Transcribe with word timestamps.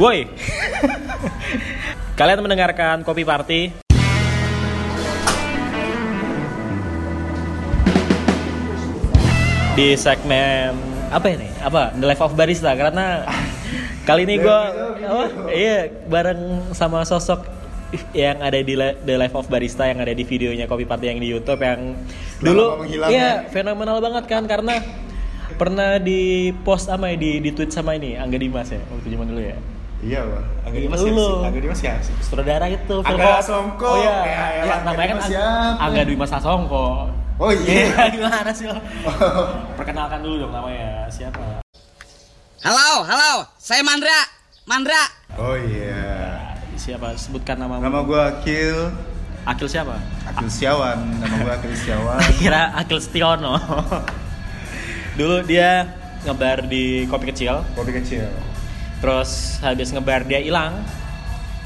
Woi. 0.00 0.24
Kalian 2.16 2.40
mendengarkan 2.40 3.04
Kopi 3.04 3.28
Party? 3.28 3.68
Di 9.76 9.92
segmen 10.00 10.72
apa 11.12 11.28
ini? 11.28 11.52
Apa? 11.60 11.92
The 11.92 12.08
Life 12.08 12.24
of 12.24 12.32
Barista 12.32 12.72
karena 12.72 13.28
kali 14.08 14.24
ini 14.24 14.40
gue 14.40 14.60
iya 15.52 15.92
bareng 16.08 16.72
sama 16.72 17.04
sosok 17.04 17.44
yang 18.16 18.40
ada 18.40 18.64
di 18.64 18.72
The 18.80 19.20
Life 19.20 19.36
of 19.36 19.52
Barista 19.52 19.84
yang 19.84 20.00
ada 20.00 20.16
di 20.16 20.24
videonya 20.24 20.72
Kopi 20.72 20.88
Party 20.88 21.12
yang 21.12 21.20
di 21.20 21.28
YouTube 21.28 21.60
yang 21.60 22.00
dulu 22.40 22.88
iya 22.88 23.44
ya. 23.44 23.52
fenomenal 23.52 24.00
banget 24.00 24.24
kan 24.24 24.48
karena 24.48 24.80
pernah 25.60 26.00
di 26.00 26.48
post 26.64 26.88
sama 26.88 27.12
ya, 27.12 27.20
di 27.20 27.44
di 27.44 27.52
tweet 27.52 27.76
sama 27.76 27.92
ini 27.92 28.16
Angga 28.16 28.40
Dimas 28.40 28.72
ya 28.72 28.80
waktu 28.88 29.12
zaman 29.12 29.28
dulu 29.28 29.44
ya 29.44 29.71
Iya, 30.02 30.18
Bang. 30.20 30.46
Agak 30.62 30.74
Iya, 30.74 30.84
Dimas 30.84 30.98
siapa 30.98 31.14
sih? 31.16 31.46
Agak 31.46 31.60
Dimas 31.62 31.78
siapa 31.78 32.00
sih? 32.02 32.14
sutradara 32.20 32.66
itu 32.66 32.96
Angga 33.00 33.14
film- 33.38 33.46
Songko. 33.46 33.86
oh 33.86 33.96
iya 33.96 34.16
Ya, 34.20 34.26
ya, 34.26 34.44
ya, 34.60 34.74
namanya 34.82 35.08
kan 35.08 35.18
Angga 35.78 36.02
Dimas? 36.02 36.30
Angga 36.30 36.32
Sasongko 36.32 36.86
Oh 37.38 37.50
iya. 37.56 38.06
gimana 38.08 38.50
sih 38.50 38.66
lo 38.66 38.76
perkenalkan 39.78 40.20
dulu 40.20 40.42
dong 40.42 40.52
namanya 40.52 41.06
siapa 41.08 41.62
Halo, 42.60 43.02
halo, 43.02 43.42
saya 43.56 43.82
Mandra. 43.82 44.14
Mandra. 44.64 45.02
Oh 45.34 45.54
iya. 45.54 46.38
siapa 46.72 47.14
sebutkan 47.14 47.58
nama 47.58 47.78
Nama 47.78 47.98
gue 48.00 48.20
Akil. 48.20 48.78
Akil 49.42 49.66
siapa 49.66 49.98
Akil 50.24 50.46
Setiawan. 50.46 50.98
Nama 51.18 51.34
gue 51.36 51.52
Akil 51.52 51.72
Setiawan. 51.72 52.18
kira 52.40 52.70
Akil 52.72 52.98
Setiono 52.98 53.58
dulu 55.12 55.42
dia 55.42 55.90
ngebar 56.22 56.64
di 56.64 57.04
kopi 57.04 57.28
kecil 57.28 57.60
Kopi 57.72 57.90
kecil. 57.92 58.26
Terus 59.02 59.58
habis 59.58 59.90
ngebar 59.90 60.22
dia 60.22 60.38
hilang. 60.38 60.78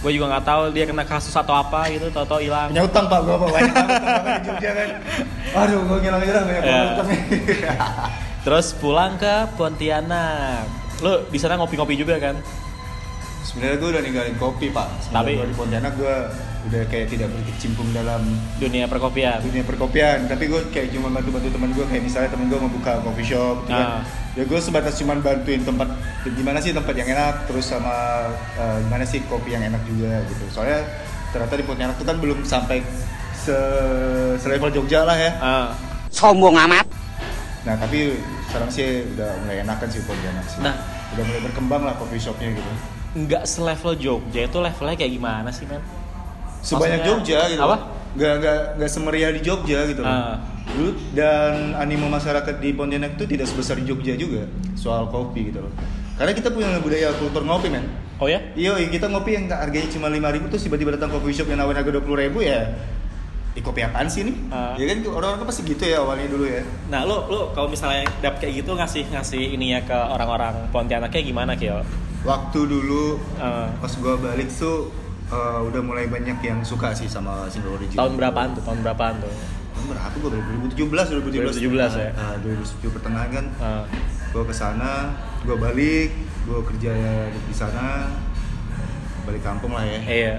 Gue 0.00 0.16
juga 0.16 0.32
nggak 0.32 0.44
tahu 0.44 0.62
dia 0.72 0.84
kena 0.88 1.04
kasus 1.04 1.32
atau 1.36 1.52
apa 1.52 1.92
gitu 1.92 2.08
tau-tau 2.08 2.40
hilang. 2.40 2.72
Punya 2.72 2.84
utang 2.88 3.04
pak. 3.06 3.20
Gue 3.20 3.36
pak 3.36 3.48
banyak 3.52 3.72
utang 3.76 4.24
di 4.24 4.42
Jogja 4.48 4.70
kan. 4.72 4.88
Aduh 5.52 5.80
gue 5.84 5.98
ngilang 6.00 6.20
ngilang 6.24 6.44
banyak 6.48 6.62
utang. 6.64 7.06
terus 8.48 8.66
pulang 8.72 9.20
ke 9.20 9.34
Pontianak. 9.60 10.64
Lo 11.04 11.28
di 11.28 11.36
sana 11.36 11.60
ngopi-ngopi 11.60 11.94
juga 12.00 12.16
kan 12.16 12.40
Sebenarnya 13.56 13.78
gue 13.78 13.88
udah 13.88 14.02
ninggalin 14.02 14.36
kopi 14.36 14.68
pak. 14.68 14.84
Tapi- 15.08 15.16
Tapi 15.16 15.30
gue 15.34 15.46
di 15.48 15.56
Pontianak 15.56 15.92
gue 15.96 16.14
udah 16.66 16.82
kayak 16.84 17.06
tidak 17.08 17.30
berkecimpung 17.30 17.88
dalam 17.90 18.26
dunia 18.58 18.84
perkopian 18.84 19.38
dunia 19.40 19.62
perkopian 19.62 20.26
tapi 20.26 20.50
gue 20.50 20.66
kayak 20.68 20.90
cuma 20.90 21.14
bantu-bantu 21.14 21.46
teman 21.48 21.70
gue 21.70 21.86
kayak 21.86 22.02
misalnya 22.02 22.26
temen 22.26 22.50
gue 22.50 22.58
mau 22.58 22.66
buka 22.68 22.98
coffee 23.00 23.22
shop 23.24 23.62
gitu 23.62 23.70
Ah. 23.70 24.02
kan 24.02 24.34
ya 24.34 24.42
gue 24.42 24.58
sebatas 24.60 24.98
cuma 24.98 25.14
bantuin 25.16 25.62
tempat 25.62 25.86
gimana 26.26 26.58
sih 26.58 26.74
tempat 26.74 26.90
yang 26.92 27.06
enak 27.08 27.46
terus 27.46 27.70
sama 27.70 27.94
eh, 28.58 28.82
gimana 28.82 29.06
sih 29.06 29.22
kopi 29.24 29.54
yang 29.54 29.62
enak 29.64 29.78
juga 29.86 30.26
gitu 30.26 30.42
soalnya 30.50 30.82
ternyata 31.30 31.54
di 31.54 31.62
Pontianak 31.62 31.94
tuh 31.94 32.04
kan 32.04 32.18
belum 32.18 32.42
sampai 32.42 32.82
se 33.32 33.54
selevel 34.36 34.70
Jogja 34.72 35.00
lah 35.02 35.14
ya 35.14 35.30
Ah. 35.38 35.66
Sombong 36.10 36.58
amat. 36.58 36.82
nah 37.62 37.74
tapi 37.76 38.10
sekarang 38.44 38.70
sih 38.70 38.86
udah 39.08 39.38
mulai 39.40 39.62
enakan 39.62 39.86
sih 39.86 40.02
Pontianak 40.02 40.42
sih 40.46 40.58
Nah. 40.58 40.74
udah 41.14 41.22
mulai 41.22 41.40
berkembang 41.42 41.82
lah 41.84 41.94
coffee 41.94 42.18
shopnya 42.18 42.50
gitu 42.50 42.72
nggak 43.16 43.44
selevel 43.48 43.96
Jogja 43.96 44.44
itu 44.44 44.58
levelnya 44.60 44.94
kayak 44.94 45.12
gimana 45.12 45.48
sih 45.48 45.64
men? 45.64 45.80
sebanyak 46.60 47.00
Maksudnya, 47.00 47.08
Jogja 47.08 47.38
gitu 47.48 47.62
apa? 47.64 47.76
nggak 48.16 48.34
nggak 48.40 48.58
nggak 48.76 48.90
semeriah 48.90 49.30
di 49.32 49.40
Jogja 49.40 49.78
gitu 49.88 50.00
loh. 50.04 50.12
Dulu 50.66 50.90
dan 51.14 51.72
animo 51.78 52.10
masyarakat 52.10 52.58
di 52.58 52.74
Pontianak 52.74 53.16
itu 53.16 53.24
tidak 53.24 53.46
sebesar 53.48 53.80
di 53.80 53.86
Jogja 53.86 54.12
juga 54.18 54.44
soal 54.76 55.08
kopi 55.08 55.48
gitu 55.48 55.64
loh 55.64 55.72
karena 56.16 56.32
kita 56.32 56.48
punya 56.48 56.80
budaya 56.80 57.12
kultur 57.16 57.44
ngopi 57.44 57.68
men 57.68 57.84
Oh 58.16 58.24
ya? 58.24 58.40
iya 58.56 58.72
iya, 58.80 58.88
kita 58.88 59.12
ngopi 59.12 59.36
yang 59.36 59.44
harganya 59.52 59.92
cuma 59.92 60.08
lima 60.08 60.32
ribu 60.32 60.48
terus 60.48 60.64
tiba-tiba 60.64 60.96
datang 60.96 61.12
coffee 61.12 61.36
shop 61.36 61.52
yang 61.52 61.60
nawarin 61.60 61.76
harga 61.76 61.92
dua 61.92 62.00
puluh 62.00 62.18
ribu 62.24 62.40
ya 62.40 62.72
Ih, 63.56 63.64
kopi 63.64 63.80
apaan 63.80 64.04
sih 64.04 64.20
nih? 64.20 64.36
Ah. 64.52 64.76
Ya 64.76 64.84
kan 64.84 65.00
orang-orang 65.08 65.40
kan 65.40 65.48
pasti 65.48 65.64
gitu 65.64 65.88
ya 65.88 66.04
awalnya 66.04 66.28
dulu 66.28 66.44
ya. 66.44 66.60
Nah 66.92 67.08
lo 67.08 67.24
lo 67.24 67.40
kalau 67.56 67.72
misalnya 67.72 68.04
dapet 68.20 68.44
kayak 68.44 68.60
gitu 68.60 68.76
ngasih 68.76 69.08
ngasih 69.08 69.56
ininya 69.56 69.80
ke 69.80 69.96
orang-orang 69.96 70.68
Pontianaknya 70.68 71.24
gimana 71.24 71.56
Kyo? 71.56 71.80
Waktu 72.26 72.60
dulu 72.66 73.04
Eh, 73.38 73.68
pas 73.78 73.92
gua 73.96 74.18
balik 74.18 74.50
tuh 74.50 74.90
eh, 75.26 75.60
udah 75.62 75.80
mulai 75.80 76.10
banyak 76.10 76.38
yang 76.42 76.58
suka 76.60 76.90
sih 76.90 77.06
sama 77.06 77.46
single 77.46 77.78
origin. 77.78 77.94
tahun 77.94 78.18
berapaan 78.18 78.50
tuh? 78.52 78.62
Tahun 78.66 78.78
berapaan 78.82 79.14
tuh? 79.22 79.30
Tahun 79.72 79.84
berapa 79.86 80.14
gua 80.18 80.30
balik? 80.32 80.44
2017 80.74 81.22
2017 81.22 81.70
2017. 81.70 81.94
ya? 81.96 82.10
Nah, 82.12 82.34
2017 82.42 82.90
pertengahan 82.90 83.30
kan 83.30 83.46
Eh, 83.56 83.82
gua 84.30 84.42
ke 84.42 84.54
sana, 84.54 85.14
gua 85.46 85.56
balik, 85.56 86.10
gua 86.44 86.60
kerja 86.66 86.92
di 87.30 87.54
sana 87.54 88.10
balik 89.22 89.42
kampung 89.42 89.74
lah 89.74 89.82
ya. 89.82 90.00
iya. 90.06 90.34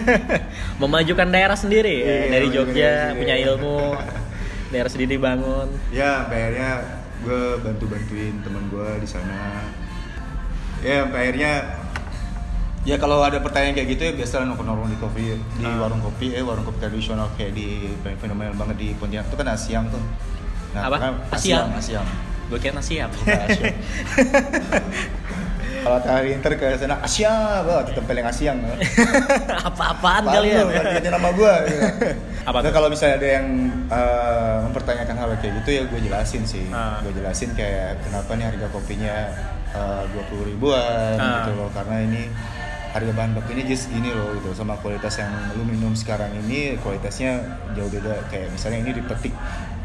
Memajukan 0.80 1.28
daerah 1.28 1.52
sendiri 1.52 1.92
ya. 2.00 2.08
Iya, 2.08 2.24
dari 2.32 2.46
Jogja 2.48 2.92
punya 3.12 3.36
ilmu, 3.36 3.96
daerah 4.72 4.88
sendiri 4.88 5.20
bangun. 5.20 5.68
Ya, 5.92 6.24
akhirnya 6.24 7.04
gue 7.20 7.60
bantu-bantuin 7.60 8.32
teman 8.40 8.64
gue 8.72 8.88
di 9.04 9.08
sana. 9.08 9.60
Ya, 10.78 11.02
sampai 11.04 11.20
akhirnya 11.26 11.52
ya 12.86 12.96
kalau 12.96 13.20
ada 13.20 13.42
pertanyaan 13.42 13.74
kayak 13.74 13.88
gitu 13.98 14.02
ya 14.08 14.12
biasa 14.14 14.46
nongkrong-nongkrong 14.48 14.90
di 14.94 14.98
kopi 15.02 15.22
di 15.58 15.66
Ah. 15.66 15.76
warung 15.82 16.00
kopi 16.00 16.32
eh 16.32 16.40
warung 16.40 16.64
kopi 16.64 16.78
tradisional 16.80 17.28
kayak 17.36 17.52
di 17.52 17.92
fenomenal 18.22 18.54
banget 18.56 18.76
di 18.80 18.88
Pontianak 18.96 19.28
itu 19.28 19.36
kan 19.36 19.48
Asiam 19.52 19.84
tuh. 19.90 20.00
Apa? 20.72 20.96
kan 20.96 21.12
Asiam? 21.34 21.68
Asiam. 21.74 22.06
Gue 22.48 22.56
kira 22.62 22.80
siap. 22.80 23.10
Kalau 25.88 26.04
hari 26.04 26.36
inter 26.36 26.52
ke 26.52 26.68
sana 26.76 27.00
Asia, 27.00 27.32
wah 27.64 27.80
tetap 27.80 28.04
paling 28.04 28.20
Asiam. 28.22 28.60
ya. 28.60 28.76
Apa-apaan 29.68 30.20
Apaan 30.20 30.36
kalian? 30.36 30.68
lu? 30.68 30.76
Ganti 30.76 31.08
nama 31.08 31.28
gue. 31.32 31.54
Apa 32.48 32.58
Nah, 32.60 32.68
kalau 32.68 32.92
misalnya 32.92 33.16
ada 33.16 33.28
yang 33.40 33.46
eh, 33.88 34.56
mempertanyakan 34.68 35.16
hal 35.16 35.30
kayak 35.40 35.52
gitu 35.64 35.70
ya 35.70 35.82
gue 35.88 36.00
jelasin 36.02 36.44
sih. 36.44 36.68
Ah. 36.68 37.00
Gue 37.00 37.16
jelasin 37.16 37.56
kayak 37.56 38.04
kenapa 38.04 38.36
nih 38.36 38.44
harga 38.46 38.66
kopinya 38.68 39.16
dua 40.12 40.24
puluh 40.28 40.44
ribuan 40.44 41.16
Ah. 41.16 41.48
gitu 41.48 41.56
loh. 41.56 41.72
Karena 41.72 42.04
ini 42.04 42.28
harga 42.88 43.12
bahan 43.12 43.32
bakunya 43.32 43.64
just 43.64 43.88
gini 43.88 44.08
loh 44.08 44.32
gitu 44.34 44.52
sama 44.52 44.76
kualitas 44.80 45.16
yang 45.16 45.28
lu 45.54 45.64
minum 45.64 45.92
sekarang 45.92 46.32
ini 46.38 46.76
kualitasnya 46.80 47.36
jauh 47.72 47.88
beda 47.88 48.28
kayak 48.28 48.48
misalnya 48.48 48.80
ini 48.80 48.92
dipetik 48.96 49.32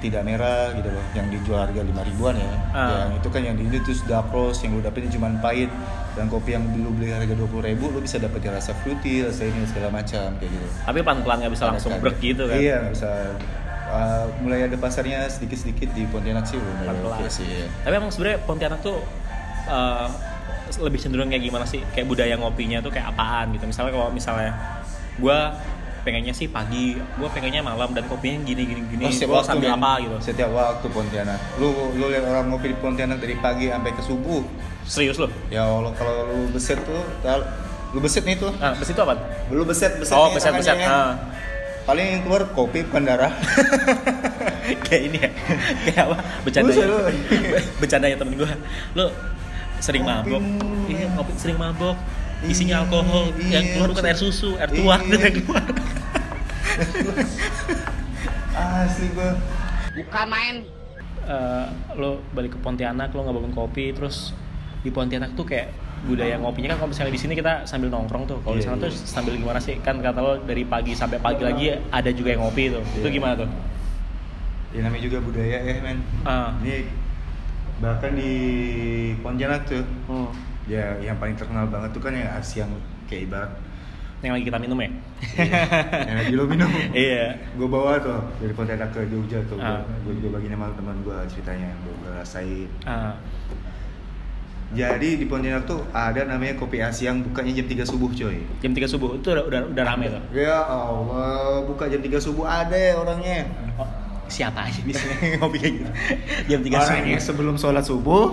tidak 0.03 0.21
merah 0.21 0.69
gitu 0.71 0.85
loh 0.85 1.05
yang 1.13 1.27
dijual 1.27 1.59
harga 1.61 1.79
lima 1.79 2.03
ribuan 2.03 2.35
ya 2.35 2.51
Ah. 2.69 3.07
yang 3.07 3.15
itu 3.15 3.27
kan 3.27 3.41
yang 3.41 3.55
di 3.55 3.63
ini 3.63 3.79
tuh 3.79 3.95
sudah 3.95 4.19
pros 4.21 4.59
yang 4.59 4.75
lu 4.75 4.81
dapetin 4.81 5.07
cuma 5.09 5.31
pahit 5.39 5.71
dan 6.13 6.27
kopi 6.27 6.53
yang 6.53 6.67
dulu 6.67 6.93
beli 6.93 7.09
harga 7.09 7.31
dua 7.31 7.47
puluh 7.47 7.63
ribu 7.63 7.87
lu 7.87 7.99
bisa 7.99 8.19
dapetin 8.19 8.51
rasa 8.51 8.75
fruity 8.75 9.23
rasa 9.23 9.45
ini 9.45 9.63
segala 9.65 9.89
macam 9.89 10.35
kayak 10.35 10.51
gitu 10.51 10.67
Tapi 10.83 10.99
pelan-pelan 10.99 11.37
nggak 11.39 11.53
bisa 11.53 11.63
langsung 11.65 11.91
Ada- 11.91 12.03
brek 12.03 12.17
gitu 12.19 12.43
kan? 12.45 12.57
Iya, 12.57 12.75
nggak 12.81 12.93
bisa. 12.93 13.09
Uh, 13.85 14.25
mulai 14.39 14.65
ada 14.65 14.73
pasarnya 14.75 15.21
sedikit-sedikit 15.27 15.93
di 15.93 16.03
Pontianak 16.05 16.43
sih 16.43 16.57
udah 16.57 16.97
oke 17.13 17.29
sih. 17.29 17.45
ya. 17.45 17.69
Tapi 17.81 17.93
emang 17.93 18.09
sebenarnya 18.09 18.41
Pontianak 18.41 18.81
tuh 18.81 18.97
eh, 19.63 20.07
lebih 20.75 20.97
cenderung 20.97 21.29
kayak 21.29 21.43
gimana 21.43 21.63
sih? 21.63 21.79
Kayak 21.93 22.07
budaya 22.07 22.33
ngopinya 22.35 22.81
tuh 22.81 22.89
kayak 22.89 23.09
apaan 23.09 23.53
gitu? 23.53 23.63
Misalnya 23.63 23.93
kalau 23.93 24.09
misalnya 24.09 24.51
gue 25.13 25.39
pengennya 26.03 26.35
sih 26.35 26.51
pagi, 26.51 26.99
gue 26.99 27.29
pengennya 27.31 27.63
malam 27.63 27.95
dan 27.95 28.03
kopinya 28.11 28.43
gini 28.43 28.63
gini 28.67 28.81
gini. 28.91 29.03
Oh, 29.07 29.39
Gua 29.39 29.41
sambil 29.43 29.71
men. 29.71 29.79
apa 29.79 29.91
gitu? 30.03 30.15
Setiap 30.19 30.51
waktu 30.51 30.87
Pontianak. 30.91 31.39
Lu 31.57 31.95
lu 31.95 32.11
lihat 32.11 32.27
orang 32.27 32.51
ngopi 32.51 32.71
di 32.71 32.77
Pontianak 32.77 33.23
dari 33.23 33.39
pagi 33.39 33.71
sampai 33.71 33.91
ke 33.95 34.03
subuh. 34.03 34.43
Serius 34.83 35.15
loh? 35.15 35.31
Ya 35.47 35.63
Allah 35.63 35.95
kalau 35.95 36.27
lu 36.27 36.51
beset 36.51 36.77
tuh, 36.83 37.01
lu 37.95 37.99
beset 38.03 38.27
nih 38.27 38.35
tuh. 38.35 38.51
Nah, 38.59 38.75
bes 38.75 38.89
itu 38.89 38.99
apa? 38.99 39.15
Lu 39.47 39.63
beset 39.63 39.95
beset 39.95 40.17
Oh, 40.17 40.27
beset 40.33 40.51
beset. 40.51 40.75
kan. 40.75 40.89
Ah. 40.91 41.11
Paling 41.83 42.05
yang 42.05 42.21
keluar 42.27 42.47
kopi 42.51 42.83
bukan 42.83 43.03
darah. 43.07 43.31
kayak 44.87 45.01
ini 45.11 45.17
ya 45.19 45.29
kayak 45.87 46.03
apa 46.07 46.15
bercanda 46.47 46.71
lu. 46.71 46.97
bercanda 47.83 48.07
ya 48.07 48.15
temen 48.15 48.33
gue 48.39 48.49
lo 48.95 49.11
sering 49.83 50.03
Kopi 50.07 50.15
mabok 50.15 50.41
iya 50.87 51.07
ngopi 51.11 51.31
sering 51.35 51.57
mabok 51.59 51.97
isinya 52.43 52.83
alkohol 52.83 53.31
iya, 53.39 53.59
yang 53.59 53.65
keluar 53.73 53.89
bukan 53.91 54.05
air 54.05 54.17
susu 54.17 54.55
air 54.59 54.69
iya. 54.69 54.77
tuak 54.77 55.01
yang 55.07 55.33
keluar 55.39 55.63
Asli 58.53 59.07
gua. 59.13 59.33
Bukan 59.93 60.27
main. 60.29 60.55
Eh, 61.23 61.65
lo 61.95 62.19
balik 62.35 62.57
ke 62.57 62.59
Pontianak 62.59 63.15
lo 63.15 63.23
nggak 63.23 63.35
bangun 63.39 63.53
kopi 63.55 63.95
terus 63.95 64.35
di 64.83 64.91
Pontianak 64.91 65.39
tuh 65.39 65.47
kayak 65.47 65.71
budaya 66.03 66.35
ngopinya 66.35 66.75
kan 66.75 66.83
kalau 66.83 66.91
misalnya 66.91 67.15
di 67.15 67.21
sini 67.21 67.31
kita 67.31 67.63
sambil 67.63 67.87
nongkrong 67.87 68.27
tuh 68.27 68.43
kalau 68.43 68.59
di 68.59 68.63
sana 68.65 68.75
Iya, 68.75 68.83
tuh 68.83 68.89
iya. 68.91 69.07
sambil 69.07 69.33
gimana 69.39 69.55
sih 69.55 69.79
kan 69.79 70.03
kata 70.03 70.19
lo 70.19 70.35
dari 70.43 70.67
pagi 70.67 70.91
sampai 70.91 71.15
pagi 71.23 71.47
lagi 71.47 71.71
ada 71.71 72.11
juga 72.11 72.35
yang 72.35 72.43
ngopi 72.43 72.75
tuh 72.75 72.83
itu 72.99 73.07
Iya. 73.07 73.15
gimana 73.15 73.33
tuh 73.39 73.49
Ya 74.73 74.79
namanya 74.83 75.05
juga 75.05 75.17
budaya 75.21 75.57
ya, 75.63 75.73
men. 75.79 76.01
Ah. 76.25 76.49
Ini 76.59 76.89
bahkan 77.79 78.11
di 78.17 78.33
Pontianak 79.23 79.63
tuh 79.63 79.85
Hmm. 80.11 80.27
Ya 80.65 80.95
yang 80.99 81.17
paling 81.17 81.35
terkenal 81.35 81.67
banget 81.67 81.91
tuh 81.91 81.99
kan 81.99 82.11
yang 82.11 82.29
Asian 82.33 82.69
kayak 83.05 83.27
ibarat 83.27 83.51
yang 84.23 84.31
lagi 84.31 84.47
kita 84.47 84.55
minum 84.55 84.79
ya 84.79 84.87
yang 85.99 86.17
lagi 86.17 86.31
lo 86.31 86.47
minum 86.47 86.71
iya 86.95 87.35
gue 87.53 87.67
bawa 87.67 87.99
tuh 87.99 88.23
dari 88.39 88.51
Pontianak 88.51 88.89
ke 88.91 89.03
Jogja 89.05 89.43
tuh 89.45 89.59
Ah. 89.59 89.83
gue 90.03 90.15
juga 90.15 90.39
bagi 90.39 90.47
sama 90.47 90.71
teman 90.71 90.95
gue 91.03 91.17
ceritanya 91.27 91.67
yang 91.67 91.79
gue 91.81 91.95
rasain 92.09 92.69
Ah. 92.83 93.19
Jadi 94.73 95.21
di 95.21 95.25
Pontianak 95.29 95.69
tuh 95.69 95.85
ada 95.93 96.25
namanya 96.25 96.57
kopi 96.57 96.81
Asia 96.81 97.13
yang 97.13 97.21
bukanya 97.21 97.53
jam 97.53 97.67
3 97.69 97.85
subuh 97.85 98.09
coy. 98.09 98.41
Jam 98.57 98.73
3 98.73 98.89
subuh 98.89 99.21
itu 99.21 99.27
udah 99.29 99.45
udah, 99.45 99.59
udah 99.69 99.83
rame 99.85 100.09
tuh. 100.09 100.17
Ya 100.33 100.65
Allah, 100.65 101.61
buka 101.61 101.85
jam 101.85 102.01
3 102.01 102.09
subuh 102.17 102.41
ada 102.41 102.73
ya 102.73 102.97
orangnya. 102.97 103.45
Oh, 103.77 103.85
siapa 104.25 104.65
aja 104.65 104.81
bisa 104.81 105.05
ngopi 105.37 105.61
kayak 105.61 105.73
gitu. 105.77 105.91
Jam 106.49 106.59
3 106.65 106.73
Orang 106.73 106.89
subuh. 107.05 107.21
sebelum 107.21 107.55
sholat 107.55 107.85
subuh 107.85 108.25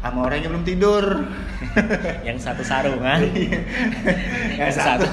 sama 0.00 0.18
orang 0.24 0.38
yang 0.38 0.50
belum 0.50 0.64
tidur. 0.64 1.04
yang 2.26 2.36
satu 2.36 2.62
sarungan. 2.62 3.20
yang 4.52 4.72
satu 4.72 5.06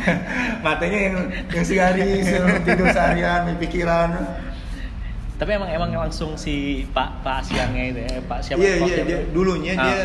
matanya 0.64 0.98
yang 1.02 1.16
yang 1.48 1.64
sehari 1.64 2.22
sebelum 2.22 2.62
tidur 2.62 2.86
seharian 2.88 3.50
pikiran. 3.56 4.10
Tapi 5.34 5.50
emang 5.52 5.68
emang 5.68 5.90
langsung 5.98 6.36
si 6.36 6.84
Pak 6.86 7.20
Pak 7.20 7.42
Asiangnya 7.42 7.84
itu 7.86 8.00
ya, 8.02 8.16
Pak 8.22 8.38
siapa? 8.40 8.60
Iya 8.60 8.72
Pak 8.72 8.80
iya 8.82 8.94
siapa? 8.94 9.08
dia 9.08 9.18
dulunya 9.30 9.72
Ah. 9.72 9.84
dia 9.84 10.00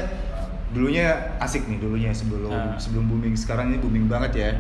dulunya 0.72 1.06
asik 1.40 1.68
nih 1.68 1.78
dulunya 1.78 2.12
sebelum 2.12 2.52
Ah. 2.52 2.76
sebelum 2.76 3.06
booming 3.06 3.36
sekarang 3.36 3.70
ini 3.70 3.78
booming 3.78 4.08
banget 4.08 4.32
ya. 4.34 4.52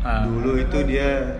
Ah. 0.00 0.24
Dulu 0.24 0.56
itu 0.56 0.78
dia 0.84 1.36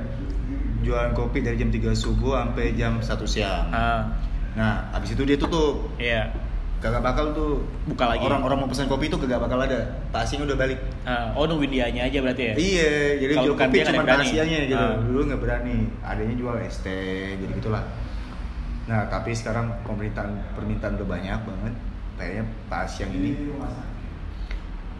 jualan 0.82 1.12
kopi 1.12 1.40
dari 1.40 1.56
jam 1.56 1.68
3 1.68 1.94
subuh 1.94 2.36
sampai 2.36 2.74
jam 2.74 2.98
1 2.98 3.24
siang. 3.24 3.70
Ah, 3.70 4.12
Nah, 4.52 4.92
habis 4.92 5.10
itu 5.10 5.24
dia 5.24 5.34
tutup. 5.34 5.88
iya. 5.96 6.28
Kagak 6.82 6.98
bakal 6.98 7.30
tuh 7.30 7.62
Buka 7.86 8.10
lagi. 8.10 8.26
Orang-orang 8.26 8.66
mau 8.66 8.68
pesan 8.68 8.90
kopi 8.90 9.06
itu 9.06 9.14
kagak 9.14 9.38
bakal 9.38 9.62
ada. 9.62 10.02
Pak 10.10 10.26
Asing 10.26 10.42
udah 10.42 10.58
balik. 10.58 10.82
Ah, 11.06 11.30
oh 11.38 11.46
nungguin 11.46 11.70
dianya 11.70 12.10
aja 12.10 12.18
berarti 12.18 12.42
ya? 12.50 12.54
Iya, 12.58 12.90
jadi 13.22 13.32
jual 13.38 13.54
kopi 13.54 13.76
cuma 13.86 14.02
yang 14.02 14.10
rahasianya 14.18 14.58
gitu. 14.66 14.82
Ah. 14.82 14.98
Dulu 14.98 15.20
nggak 15.30 15.40
berani. 15.40 15.76
Adanya 16.02 16.34
jual 16.34 16.58
es 16.58 16.82
teh, 16.82 17.38
jadi 17.38 17.52
gitulah. 17.54 17.86
Nah, 18.90 19.06
tapi 19.06 19.30
sekarang 19.30 19.70
pemerintahan 19.86 20.34
permintaan 20.58 20.98
udah 20.98 21.06
banyak 21.06 21.38
banget. 21.46 21.74
Kayaknya 22.18 22.44
Pak 22.66 22.80
Asyang 22.90 23.12
ini 23.14 23.30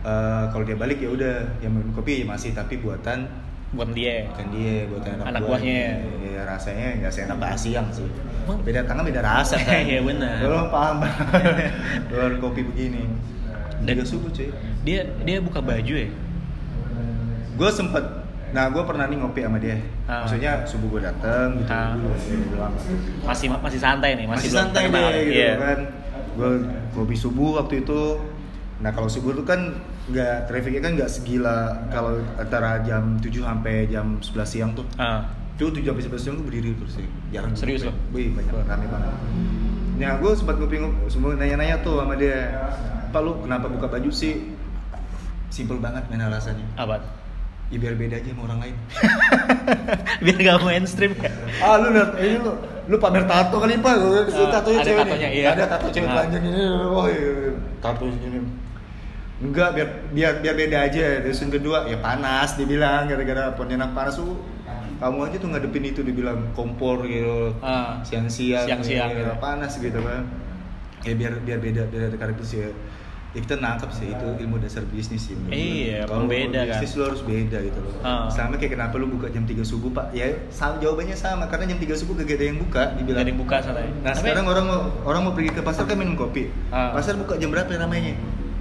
eh, 0.06 0.44
kalau 0.55 0.64
dia 0.67 0.79
balik 0.79 1.02
ya 1.02 1.11
udah 1.11 1.34
yang 1.58 1.75
minum 1.75 1.90
kopi 1.90 2.23
ya 2.23 2.26
masih 2.31 2.55
tapi 2.55 2.79
buatan 2.79 3.26
Buat 3.72 3.88
dia. 3.92 4.28
bukan 4.28 4.46
dia 4.50 4.74
buatan 4.84 5.10
anak, 5.14 5.24
Anak 5.26 5.40
buahnya. 5.42 5.80
Ya, 6.22 6.42
rasanya 6.44 6.86
nggak 7.00 7.08
seenak 7.10 7.36
Pak 7.36 7.50
Asyang 7.52 7.88
sih. 7.88 8.04
Emang? 8.44 8.58
Beda 8.60 8.80
tangan 8.84 9.02
beda 9.02 9.20
rasa 9.20 9.56
kan. 9.56 9.80
Iya, 9.88 10.00
benar. 10.02 10.36
Lo 10.42 10.69
paham 10.69 10.96
Jualan 12.08 12.36
kopi 12.38 12.60
begini. 12.62 13.08
Dan 13.80 13.96
Dan- 13.96 14.04
subuh 14.04 14.28
cuy. 14.28 14.52
Dia 14.82 15.00
dia 15.20 15.38
buka 15.38 15.58
baju 15.58 15.94
ya? 15.96 16.08
gue 17.52 17.69
sempet 17.70 18.00
nah 18.50 18.69
gue 18.69 18.80
pernah 18.80 19.04
nih 19.04 19.16
ngopi 19.19 19.40
sama 19.40 19.56
dia 19.56 19.76
Ah. 20.04 20.24
maksudnya 20.24 20.64
subuh 20.64 20.88
gue 20.90 21.02
dateng 21.02 21.56
gitu 21.56 21.69
Ah. 21.69 21.94
bilang 22.48 22.72
Masih 23.22 23.46
masih 23.52 23.76
santai 23.78 24.12
nih, 24.14 24.24
masih, 24.24 24.48
masih, 24.48 24.50
belum 24.50 24.60
santai 24.66 24.82
deh 24.88 25.22
gitu 25.22 25.36
Iya. 25.36 25.52
kan 25.54 25.78
gue 26.32 26.50
ngopi 26.90 27.12
subuh 27.14 27.60
waktu 27.60 27.80
itu 27.80 28.02
nah 28.78 28.90
kalau 28.90 29.04
subuh 29.06 29.32
tuh 29.32 29.44
kan 29.44 29.60
nggak 30.04 30.37
trafficnya 30.44 30.81
kan 30.81 30.93
nggak 30.94 31.06
segila 31.08 31.56
kalau 31.88 32.19
antara 32.34 32.82
jam 32.82 33.16
7 33.16 33.31
sampai 33.38 33.87
jam 33.87 34.19
11 34.19 34.34
siang 34.44 34.70
tuh 34.72 34.82
Ah, 34.96 35.22
itu 35.54 35.70
7 35.70 35.78
sampai 35.84 36.02
11 36.04 36.19
siang 36.19 36.37
tuh 36.37 36.44
berdiri 36.44 36.75
terus 36.75 36.93
sih 36.94 37.06
jarang 37.31 37.54
Serius 37.54 37.82
ngopi. 37.82 37.88
lo? 37.88 37.94
Wih 38.12 38.28
banyak 38.32 38.54
rame 38.60 38.87
banget 38.87 39.12
Nah 39.94 40.19
gue 40.19 40.31
sempat 40.32 40.56
ngopi 40.56 40.76
semua 41.06 41.32
nanya-nanya 41.32 41.78
tuh 41.81 41.96
sama 41.96 42.14
dia 42.14 42.50
Pak 43.08 43.20
lu 43.20 43.38
kenapa 43.40 43.66
buka 43.66 43.87
baju 43.87 44.10
sih 44.10 44.50
Simple 45.49 45.78
banget 45.78 46.02
main 46.08 46.25
alasannya 46.25 46.66
apa? 46.75 46.98
Ya 47.69 47.78
biar 47.78 47.94
beda 47.94 48.16
aja 48.16 48.28
sama 48.28 48.43
orang 48.44 48.58
lain 48.60 48.76
Biar 50.25 50.37
gak 50.37 50.58
mainstream 50.62 51.12
ya? 51.14 51.31
ah 51.60 51.78
lu 51.78 51.88
lihat 51.90 52.10
ini 52.19 52.37
lu 52.37 52.52
lu 52.82 52.96
pamer 52.98 53.22
tato 53.22 53.56
kali 53.56 53.78
pak 53.78 53.94
gue 53.94 54.20
Ah, 54.26 54.50
tatonya 54.50 54.76
ada 54.76 54.84
cewek 54.84 55.05
tatonya, 55.05 55.28
nih 55.28 55.38
iya. 55.38 55.48
ada 55.52 55.64
tato 55.69 55.87
cewek 55.88 56.05
Ah. 56.05 56.14
telanjang 56.19 56.43
ini 56.43 56.62
oh 56.82 57.06
iya 57.06 57.32
tato 57.78 58.05
ini 58.05 58.40
enggak 59.42 59.68
biar 59.72 59.88
biar 60.08 60.32
biar 60.38 60.54
beda 60.56 60.78
aja 60.84 61.04
terus 61.20 61.38
yang 61.38 61.52
kedua 61.52 61.84
ya 61.84 61.98
panas 61.98 62.54
dibilang 62.54 63.04
gara-gara 63.04 63.50
Pontianak 63.52 63.90
panas 63.90 64.14
tuh 64.16 64.38
kamu 64.96 65.18
aja 65.24 65.36
tuh 65.36 65.48
ngadepin 65.48 65.84
itu 65.84 66.00
dibilang 66.00 66.52
kompor 66.52 67.02
gitu 67.04 67.50
Ah. 67.58 67.98
siang-siang 68.00 68.62
Siang-siang 68.62 69.10
ya, 69.10 69.18
gitu. 69.20 69.32
panas 69.36 69.74
gitu 69.76 69.98
kan 69.98 70.22
ya 71.02 71.12
biar 71.12 71.42
biar 71.42 71.58
beda 71.58 71.82
biar 71.84 72.02
ada 72.06 72.16
karakteristik 72.16 72.58
ya 72.60 72.70
ya 73.32 73.40
kita 73.40 73.56
nangkep 73.56 73.88
sih 73.90 74.06
itu 74.06 74.26
ilmu 74.38 74.60
dasar 74.60 74.84
bisnis 74.84 75.24
sih. 75.24 75.34
Iya, 75.48 76.04
kalau 76.04 76.28
pembeda 76.28 76.52
kan. 76.60 76.76
bisnis 76.76 76.92
lo 76.94 77.08
harus 77.08 77.24
beda 77.24 77.58
gitu 77.60 77.80
loh 77.80 77.94
Ah. 78.00 78.28
sama 78.28 78.54
kayak 78.54 78.76
kenapa 78.76 78.94
lu 78.94 79.08
buka 79.08 79.26
jam 79.26 79.42
3 79.42 79.64
subuh 79.64 79.88
pak 79.88 80.12
ya 80.12 80.28
sama 80.46 80.76
jawabannya 80.78 81.16
sama 81.16 81.48
karena 81.48 81.64
jam 81.66 81.80
3 81.80 81.96
subuh 81.96 82.12
gak 82.14 82.28
ada 82.30 82.44
yang 82.44 82.60
buka 82.60 82.92
dibilang 82.92 83.16
Gak 83.16 83.24
ada 83.24 83.30
yang 83.32 83.40
buka 83.40 83.56
santai. 83.58 83.88
nah 83.98 84.12
Tapi- 84.12 84.20
sekarang 84.22 84.44
orang 84.46 84.64
mau 84.66 84.80
orang 85.02 85.20
mau 85.24 85.32
pergi 85.32 85.50
ke 85.50 85.62
pasar 85.62 85.82
kan 85.82 85.96
minum 85.96 86.12
kopi 86.14 86.52
Ah. 86.68 86.92
pasar 86.92 87.16
buka 87.16 87.34
jam 87.34 87.48
berapa 87.48 87.72
namanya 87.74 88.12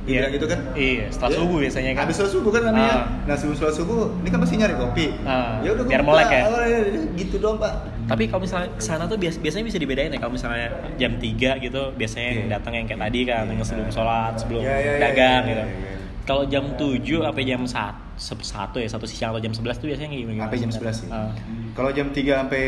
Iya. 0.02 0.18
Dibilang 0.20 0.34
gitu 0.34 0.48
kan 0.48 0.60
Iya, 0.74 1.06
setelah 1.08 1.30
Ya, 1.30 1.38
subuh 1.38 1.58
biasanya 1.60 1.90
kan. 1.92 2.02
habis 2.02 2.16
sholat 2.16 2.32
subuh 2.32 2.50
kan 2.50 2.62
namanya 2.64 2.90
Ah. 2.92 3.02
nah 3.24 3.36
sebelum 3.36 3.54
sholat 3.56 3.76
subuh 3.76 4.02
ini 4.18 4.30
kan 4.30 4.40
pasti 4.40 4.56
nyari 4.56 4.76
kopi 4.76 5.06
Ah, 5.24 5.62
ya 5.62 5.70
udah 5.72 5.86
biar 5.86 6.02
melek 6.02 6.28
ya? 6.28 6.42
Oh, 6.44 6.58
iya, 6.60 6.80
iya, 6.84 7.02
gitu 7.16 7.36
doang 7.38 7.58
pak 7.58 7.74
Tapi 8.04 8.24
kalau 8.26 8.42
misalnya 8.42 8.70
ke 8.72 8.82
sana 8.82 9.06
tuh 9.06 9.16
bias- 9.16 9.38
biasanya 9.38 9.62
bisa 9.64 9.78
dibedain 9.78 10.10
ya 10.10 10.18
kalau 10.18 10.34
misalnya 10.34 10.68
jam 10.96 11.16
3 11.16 11.56
gitu 11.58 11.94
biasanya 11.94 12.28
yang 12.28 12.40
Iya. 12.40 12.52
datang 12.52 12.74
yang 12.74 12.86
kayak 12.86 13.02
tadi 13.04 13.20
kan 13.24 13.44
Iya. 13.44 13.52
yang 13.52 13.60
sebelum 13.62 13.90
sholat, 13.90 14.34
sebelum 14.36 14.62
iya, 14.62 14.76
iya, 14.76 14.92
dagang 15.00 15.44
iya, 15.44 15.48
gitu. 15.48 15.64
iya, 15.64 15.78
iya. 15.86 16.00
Kalau 16.22 16.44
jam 16.46 16.66
7 16.76 16.98
sampai 17.20 17.44
jam 17.44 17.62
1, 17.62 17.94
1 18.18 18.78
ya, 18.78 18.88
satu 18.88 19.06
siang 19.06 19.30
atau 19.32 19.40
jam 19.40 19.50
11 19.52 19.76
tuh 19.76 19.88
biasanya 19.88 20.10
gimana? 20.12 20.44
sampai 20.44 20.58
jam 20.60 20.72
11 20.72 20.96
sih 20.96 21.10
Ah. 21.10 21.30
kalau 21.72 21.90
jam 21.90 22.08
3 22.10 22.34
sampai 22.38 22.64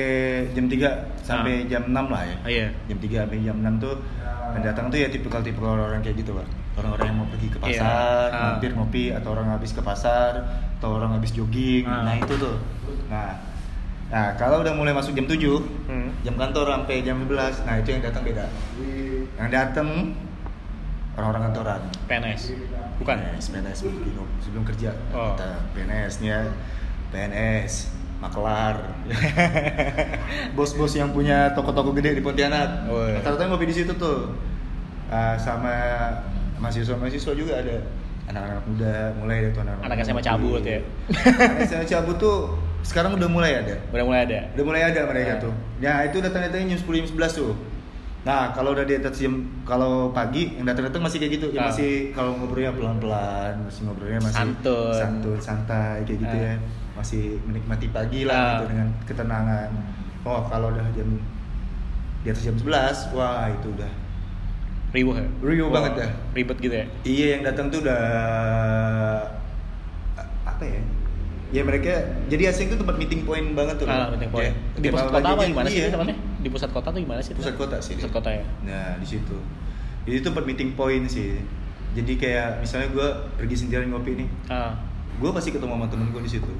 jam 0.53 0.65
3 0.67 0.89
sampai 1.19 1.53
Ah. 1.55 1.67
jam 1.67 1.81
6 1.87 2.05
lah 2.07 2.23
ya 2.23 2.37
Ah, 2.39 2.49
iya. 2.51 2.67
jam 2.85 2.97
3 2.99 3.17
sampai 3.19 3.37
jam 3.39 3.57
6 3.57 3.73
tuh 3.79 3.95
yang 4.53 4.63
datang 4.63 4.85
tuh 4.87 4.97
ya 4.97 5.07
tipikal-tipikal 5.07 5.75
orang 5.75 5.99
kayak 5.99 6.17
gitu 6.19 6.33
pak 6.33 6.45
orang-orang 6.75 7.05
yang 7.07 7.17
mau 7.17 7.27
pergi 7.27 7.47
ke 7.47 7.57
Iya. 7.57 7.63
pasar 7.63 8.27
Ah. 8.29 8.41
mampir 8.51 8.71
ngopi 8.71 9.05
atau 9.09 9.29
orang 9.31 9.47
habis 9.49 9.71
ke 9.71 9.79
pasar 9.79 10.31
atau 10.75 10.89
orang 10.93 11.13
habis 11.13 11.31
jogging 11.31 11.83
Ah. 11.83 12.03
nah 12.03 12.15
itu 12.15 12.33
tuh 12.33 12.57
nah 13.07 13.37
nah 14.09 14.33
kalau 14.33 14.61
udah 14.61 14.71
mulai 14.71 14.91
masuk 14.91 15.13
jam 15.13 15.25
7 15.25 15.61
Hmm. 15.85 16.09
jam 16.21 16.35
kantor 16.35 16.65
sampai 16.71 17.01
jam 17.01 17.17
11 17.19 17.61
nah 17.63 17.75
itu 17.75 17.89
yang 17.89 18.01
datang 18.01 18.21
beda 18.21 18.45
yang 19.33 19.49
datang 19.49 19.89
orang-orang 21.13 21.41
kantoran 21.47 21.81
PNS. 22.07 22.41
Bukan. 22.97 23.17
PNS, 23.17 23.45
PNS 23.49 23.77
sebelum, 23.79 24.25
sebelum 24.39 24.63
kerja 24.63 24.89
Oh. 25.11 25.33
kita 25.33 25.49
PNS 25.71 26.13
nih 26.19 26.29
ya 26.29 26.41
PNS 27.09 27.73
makelar 28.17 28.75
bos-bos 30.55 30.93
yang 30.93 31.11
punya 31.11 31.51
toko-toko 31.51 31.91
gede 31.93 32.17
di 32.17 32.21
Pontianak 32.21 32.87
Oh, 32.87 33.03
iya. 33.03 33.19
rata-rata 33.19 33.45
ngopi 33.45 33.67
di 33.67 33.75
situ 33.75 33.93
tuh 33.93 34.33
Ah, 35.05 35.37
sama 35.37 35.69
mahasiswa-mahasiswa 36.63 37.33
juga 37.35 37.53
ada 37.57 37.75
anak-anak 38.25 38.63
muda 38.65 38.93
mulai 39.13 39.37
dari 39.41 39.51
tuh 39.51 39.61
anak-anak 39.61 39.83
Anak 39.85 39.97
SMA 40.01 40.21
cabut 40.21 40.61
ya. 40.63 40.79
anak 41.43 41.67
SMA 41.67 41.85
cabut 41.85 42.15
tuh 42.17 42.37
sekarang 42.81 43.11
udah 43.13 43.27
mulai 43.27 43.51
ada 43.57 43.75
Udah 43.91 44.03
mulai 44.03 44.21
ada. 44.23 44.39
udah 44.49 44.63
mulai 44.63 44.81
ada 44.85 45.01
mereka 45.05 45.31
Nah. 45.33 45.41
tuh 45.41 45.53
nah 45.77 45.97
itu 46.01 46.17
datang-datangnya 46.17 46.67
jam 46.73 46.79
10 46.81 46.95
jam 46.97 47.07
11 47.11 47.35
tuh 47.37 47.53
nah 48.23 48.41
kalau 48.49 48.71
udah 48.71 48.83
di 48.83 48.95
atas 48.95 49.15
jam 49.17 49.33
kalau 49.61 50.07
pagi 50.09 50.55
yang 50.55 50.63
datang-datang 50.63 51.03
masih 51.03 51.19
kayak 51.19 51.31
gitu 51.33 51.47
ya 51.51 51.59
Ah. 51.59 51.67
masih 51.67 51.91
kalau 52.09 52.31
ngobrolnya 52.33 52.71
pelan-pelan 52.71 53.53
masih 53.61 53.81
ngobrolnya 53.83 54.19
masih 54.21 54.39
Santun. 54.39 54.95
santun 54.95 55.37
santai 55.37 55.99
kayak 56.01 56.19
gitu 56.21 56.35
Ah. 56.37 56.43
ya 56.45 56.53
masih 56.93 57.23
menikmati 57.43 57.87
pagi 57.89 58.23
Ah. 58.23 58.27
lah 58.29 58.43
gitu 58.55 58.65
dengan 58.71 58.87
ketenangan 59.03 59.67
oh 60.23 60.39
kalau 60.47 60.71
udah 60.71 60.87
jam 60.93 61.09
di 62.23 62.31
atas 62.31 62.39
jam 62.41 62.55
11 62.55 63.11
wah 63.11 63.51
itu 63.51 63.67
udah 63.69 63.91
Riuh 64.93 65.09
ya? 65.11 65.25
Riuh 65.41 65.67
Wah, 65.67 65.73
banget 65.75 65.91
dah. 65.99 66.09
Ribet 66.31 66.57
gitu 66.59 66.75
ya? 66.75 66.85
iya 67.03 67.25
yang 67.33 67.41
datang 67.43 67.67
tuh 67.67 67.81
udah 67.81 68.01
apa 70.43 70.63
ya 70.63 70.81
ya 71.49 71.61
mereka 71.61 71.93
jadi 72.25 72.49
asing 72.49 72.65
tuh 72.67 72.77
tempat 72.77 72.97
meeting 72.97 73.21
point 73.23 73.53
banget 73.53 73.77
tuh 73.77 73.85
Ah, 73.85 74.09
meeting 74.09 74.29
point. 74.29 74.49
Ya, 74.49 74.53
Di 74.75 74.89
pusat 74.89 75.09
kota 75.11 75.27
apa 75.27 75.41
gimana 75.43 75.67
sih 75.67 75.77
iya. 75.77 75.83
itu 75.83 75.93
tempatnya? 75.93 76.17
Di 76.39 76.49
pusat 76.49 76.69
kota 76.71 76.87
tuh 76.89 76.99
gimana 76.99 77.21
sih? 77.21 77.33
pusat 77.33 77.55
kota 77.55 77.77
sih 77.77 77.93
Pusat 77.95 78.11
kota 78.11 78.29
ya? 78.31 78.43
nah 78.63 78.87
di 78.95 79.07
situ 79.07 79.37
jadi 80.03 80.15
itu 80.15 80.25
tempat 80.25 80.43
meeting 80.43 80.73
point 80.73 81.05
sih 81.07 81.37
jadi 81.93 82.11
kayak 82.15 82.47
misalnya 82.59 82.89
gue 82.89 83.07
pergi 83.37 83.55
sendirian 83.55 83.89
ngopi 83.89 84.11
nih 84.15 84.29
Ah. 84.47 84.73
gue 85.15 85.29
pasti 85.29 85.49
ketemu 85.49 85.71
sama 85.71 85.87
temen 85.87 86.09
gue 86.09 86.21
di 86.21 86.31
situ 86.31 86.53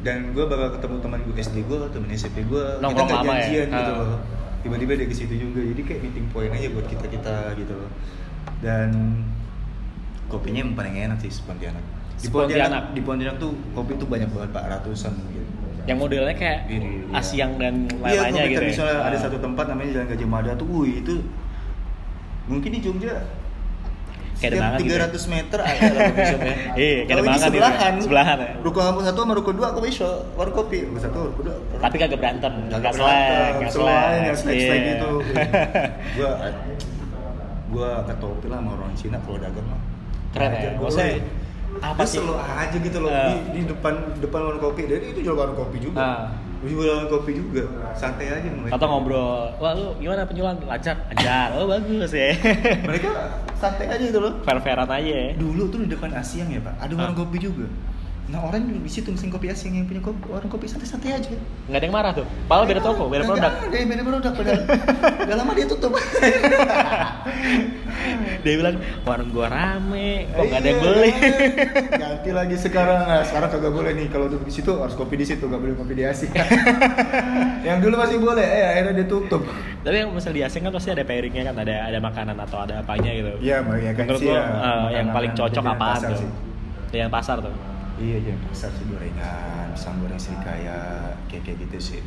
dan 0.00 0.32
gue 0.32 0.44
bakal 0.44 0.68
ketemu 0.72 0.96
teman 0.98 1.18
gue 1.20 1.34
SD 1.36 1.56
gue 1.62 1.76
temen 1.88 2.08
SMP 2.10 2.36
gue 2.42 2.62
kita 2.62 2.80
Nongkrong 2.80 3.04
nggak 3.06 3.20
lama 3.20 3.32
ya? 3.32 3.40
janjian 3.42 3.68
gitu 3.70 3.92
Ah. 3.92 4.00
loh 4.02 4.20
tiba-tiba 4.66 4.92
dia 4.94 5.06
ke 5.06 5.14
situ 5.14 5.34
juga 5.38 5.62
jadi 5.62 5.80
kayak 5.80 6.00
meeting 6.02 6.26
point 6.28 6.50
aja 6.50 6.66
buat 6.68 6.86
kita 6.86 7.06
kita 7.06 7.34
gitu 7.54 7.72
loh 7.72 7.90
dan 8.58 8.90
kopinya 10.26 10.60
yang 10.60 10.74
paling 10.74 10.94
enak 10.96 11.18
sih 11.18 11.30
Pontianak 11.40 11.84
di 12.16 12.26
Pontianak. 12.26 12.82
Di 12.90 13.00
Pontianak 13.00 13.36
tuh 13.36 13.52
kopi 13.72 13.94
tuh 13.94 14.08
banyak 14.08 14.26
banget 14.26 14.50
pak 14.50 14.64
ratusan 14.66 15.12
gitu 15.30 15.44
Yang 15.86 15.98
modelnya 16.00 16.34
kayak 16.34 16.60
Ini, 16.66 16.88
iya. 17.06 17.14
Asiang 17.14 17.52
dan 17.62 17.86
Iya, 17.86 18.26
lain-lainnya 18.26 18.42
gue 18.42 18.50
gitu 18.50 18.64
ya? 18.64 18.70
misalnya 18.74 18.96
ada 19.04 19.14
Ah. 19.14 19.22
satu 19.22 19.36
tempat 19.38 19.64
namanya 19.68 19.88
Jalan 19.94 20.06
Gajah 20.10 20.26
Mada 20.26 20.52
tuh, 20.56 20.66
wih 20.66 20.98
itu 20.98 21.14
mungkin 22.46 22.70
di 22.72 22.80
Jogja 22.80 23.22
Kayak 24.36 24.52
banget 24.54 24.78
gitu 24.78 24.92
ya? 24.92 25.08
300 25.08 25.32
meter 25.32 25.58
ada 25.58 25.72
coffee 25.88 26.26
shop 26.26 26.40
ya. 26.40 26.54
Iya, 26.76 26.96
kayak 27.00 27.16
banget 27.16 27.24
gitu 27.26 27.40
ya. 27.40 27.46
sebelahan. 27.48 27.92
Sebelahan 27.98 28.36
ya. 28.36 28.48
Ruko 28.60 28.78
kampus 28.78 29.04
satu 29.04 29.18
sama 29.18 29.32
ruko 29.32 29.50
dua 29.50 29.68
kopi 29.72 29.88
shop, 29.90 30.16
warung 30.34 30.54
kopi. 30.54 30.78
Ruko 30.84 30.98
satu, 30.98 31.18
ruko 31.30 31.40
dua. 31.42 31.56
Tapi 31.78 31.96
kagak 31.96 32.18
berantem, 32.18 32.52
nggak 32.68 32.92
selain 32.92 33.52
slack. 33.66 34.20
ya 34.22 34.32
slack 34.34 34.56
slack 34.58 34.76
Iya. 34.76 34.90
gitu. 34.90 35.10
Gua 36.16 36.30
gue 37.66 37.88
angkat 37.92 38.16
topi 38.16 38.46
lah 38.46 38.58
sama 38.58 38.70
orang 38.74 38.94
Cina 38.94 39.18
kalau 39.18 39.36
dagang 39.36 39.66
mah 39.66 39.80
Keren 40.30 40.50
ya? 40.50 40.70
Gua, 40.74 40.86
Maksudnya, 40.86 41.08
woi. 41.08 41.82
apa 41.82 42.02
sih? 42.04 42.16
selalu 42.16 42.34
aja 42.38 42.76
gitu 42.78 42.98
loh 42.98 43.10
Ah. 43.10 43.26
di, 43.26 43.34
di 43.50 43.60
depan 43.66 43.94
depan 44.16 44.40
warung 44.42 44.62
kopi 44.62 44.82
dan 44.86 45.02
itu 45.02 45.20
jual 45.20 45.34
warung 45.34 45.58
kopi 45.58 45.76
juga 45.80 45.98
Ah. 45.98 46.20
Warung 46.74 47.06
kopi 47.12 47.30
juga. 47.38 47.62
Santai 47.94 48.32
aja 48.32 48.48
mereka. 48.50 48.74
Atau 48.74 48.86
ngobrol, 48.90 49.54
wah 49.62 49.72
lu 49.76 49.94
gimana 50.02 50.26
penjualan? 50.26 50.56
Lancar? 50.58 50.96
Lancar, 51.12 51.48
oh 51.60 51.70
bagus 51.70 52.10
ya. 52.10 52.34
Mereka 52.88 53.10
santai 53.54 53.86
aja 53.86 54.02
gitu 54.02 54.18
loh. 54.18 54.42
Fair-fairan 54.42 54.90
aja. 54.90 55.06
Ya 55.06 55.38
dulu 55.38 55.70
tuh 55.70 55.86
di 55.86 55.88
depan 55.94 56.10
Asyang 56.16 56.50
ya 56.50 56.60
pak. 56.64 56.74
Ada 56.82 56.92
warung 56.98 57.16
kopi 57.16 57.38
juga 57.38 57.70
nah 58.26 58.42
orang 58.42 58.58
di 58.82 58.90
situ 58.90 59.14
mesin 59.14 59.30
kopi 59.30 59.54
Asyang 59.54 59.78
yang 59.78 59.86
punya 59.86 60.02
kopi, 60.02 60.18
warung 60.26 60.50
kopi 60.50 60.66
santai-santai 60.66 61.14
aja. 61.14 61.30
Nggak 61.70 61.78
ada 61.78 61.86
yang 61.86 61.94
marah 61.94 62.10
tuh? 62.10 62.26
Padahal 62.50 62.66
beda 62.66 62.82
toko, 62.82 63.06
beda 63.06 63.22
produk. 63.22 63.52
Ada, 63.54 63.86
beda 63.86 64.02
produk 64.02 64.32
padahal. 64.34 64.62
Udah 65.30 65.36
lama 65.38 65.52
dia 65.54 65.66
tutup. 65.70 65.92
Dia 68.46 68.54
bilang, 68.62 68.78
warung 69.02 69.30
gua 69.34 69.50
rame, 69.50 70.30
kok 70.30 70.42
nggak 70.46 70.60
ada 70.62 70.68
yang 70.70 70.78
Iya, 70.78 70.86
beli? 70.86 71.10
ganti 72.02 72.30
lagi 72.30 72.56
sekarang. 72.58 72.98
Nah, 73.02 73.22
sekarang 73.26 73.48
kagak 73.50 73.72
boleh 73.74 73.90
nih. 73.94 74.06
Kalau 74.10 74.26
duduk 74.30 74.46
di 74.46 74.52
situ 74.54 74.70
harus 74.78 74.94
kopi 74.94 75.18
di 75.18 75.26
situ 75.26 75.50
gak 75.50 75.58
boleh 75.58 75.74
kopi 75.74 75.98
di 75.98 76.06
Asyang 76.06 76.34
yang 77.66 77.78
dulu 77.82 77.98
masih 77.98 78.22
boleh 78.22 78.46
eh 78.46 78.66
akhirnya 78.74 79.02
dia 79.02 79.06
tutup. 79.10 79.42
Tapi 79.82 79.96
yang 80.02 80.14
misal 80.14 80.30
di 80.30 80.42
Asing 80.46 80.62
kan 80.66 80.74
pasti 80.74 80.94
ada 80.94 81.02
pairingnya 81.02 81.50
kan, 81.50 81.62
ada 81.62 81.74
ada 81.90 81.98
makanan 81.98 82.36
atau 82.38 82.58
ada 82.62 82.82
apanya 82.82 83.10
gitu. 83.10 83.30
Iya, 83.42 83.66
ya 83.82 83.92
kan 83.94 84.04
Menurut 84.06 84.22
sih 84.22 84.30
eh, 84.30 84.86
yang 84.94 85.08
paling 85.10 85.32
cocok 85.34 85.64
apaan 85.66 86.00
tuh? 86.06 86.18
sih. 86.18 86.30
Yang 86.94 87.10
pasar 87.10 87.38
tuh 87.42 87.75
iya 87.96 88.16
jam 88.20 88.36
pasar 88.44 88.70
sih 88.70 88.84
gorengan 88.86 89.72
pisang 89.72 89.96
goreng 89.98 90.20
serikaya 90.20 90.78
kayak 91.26 91.42
kayak 91.44 91.58
gitu 91.64 91.78
sih 91.94 92.02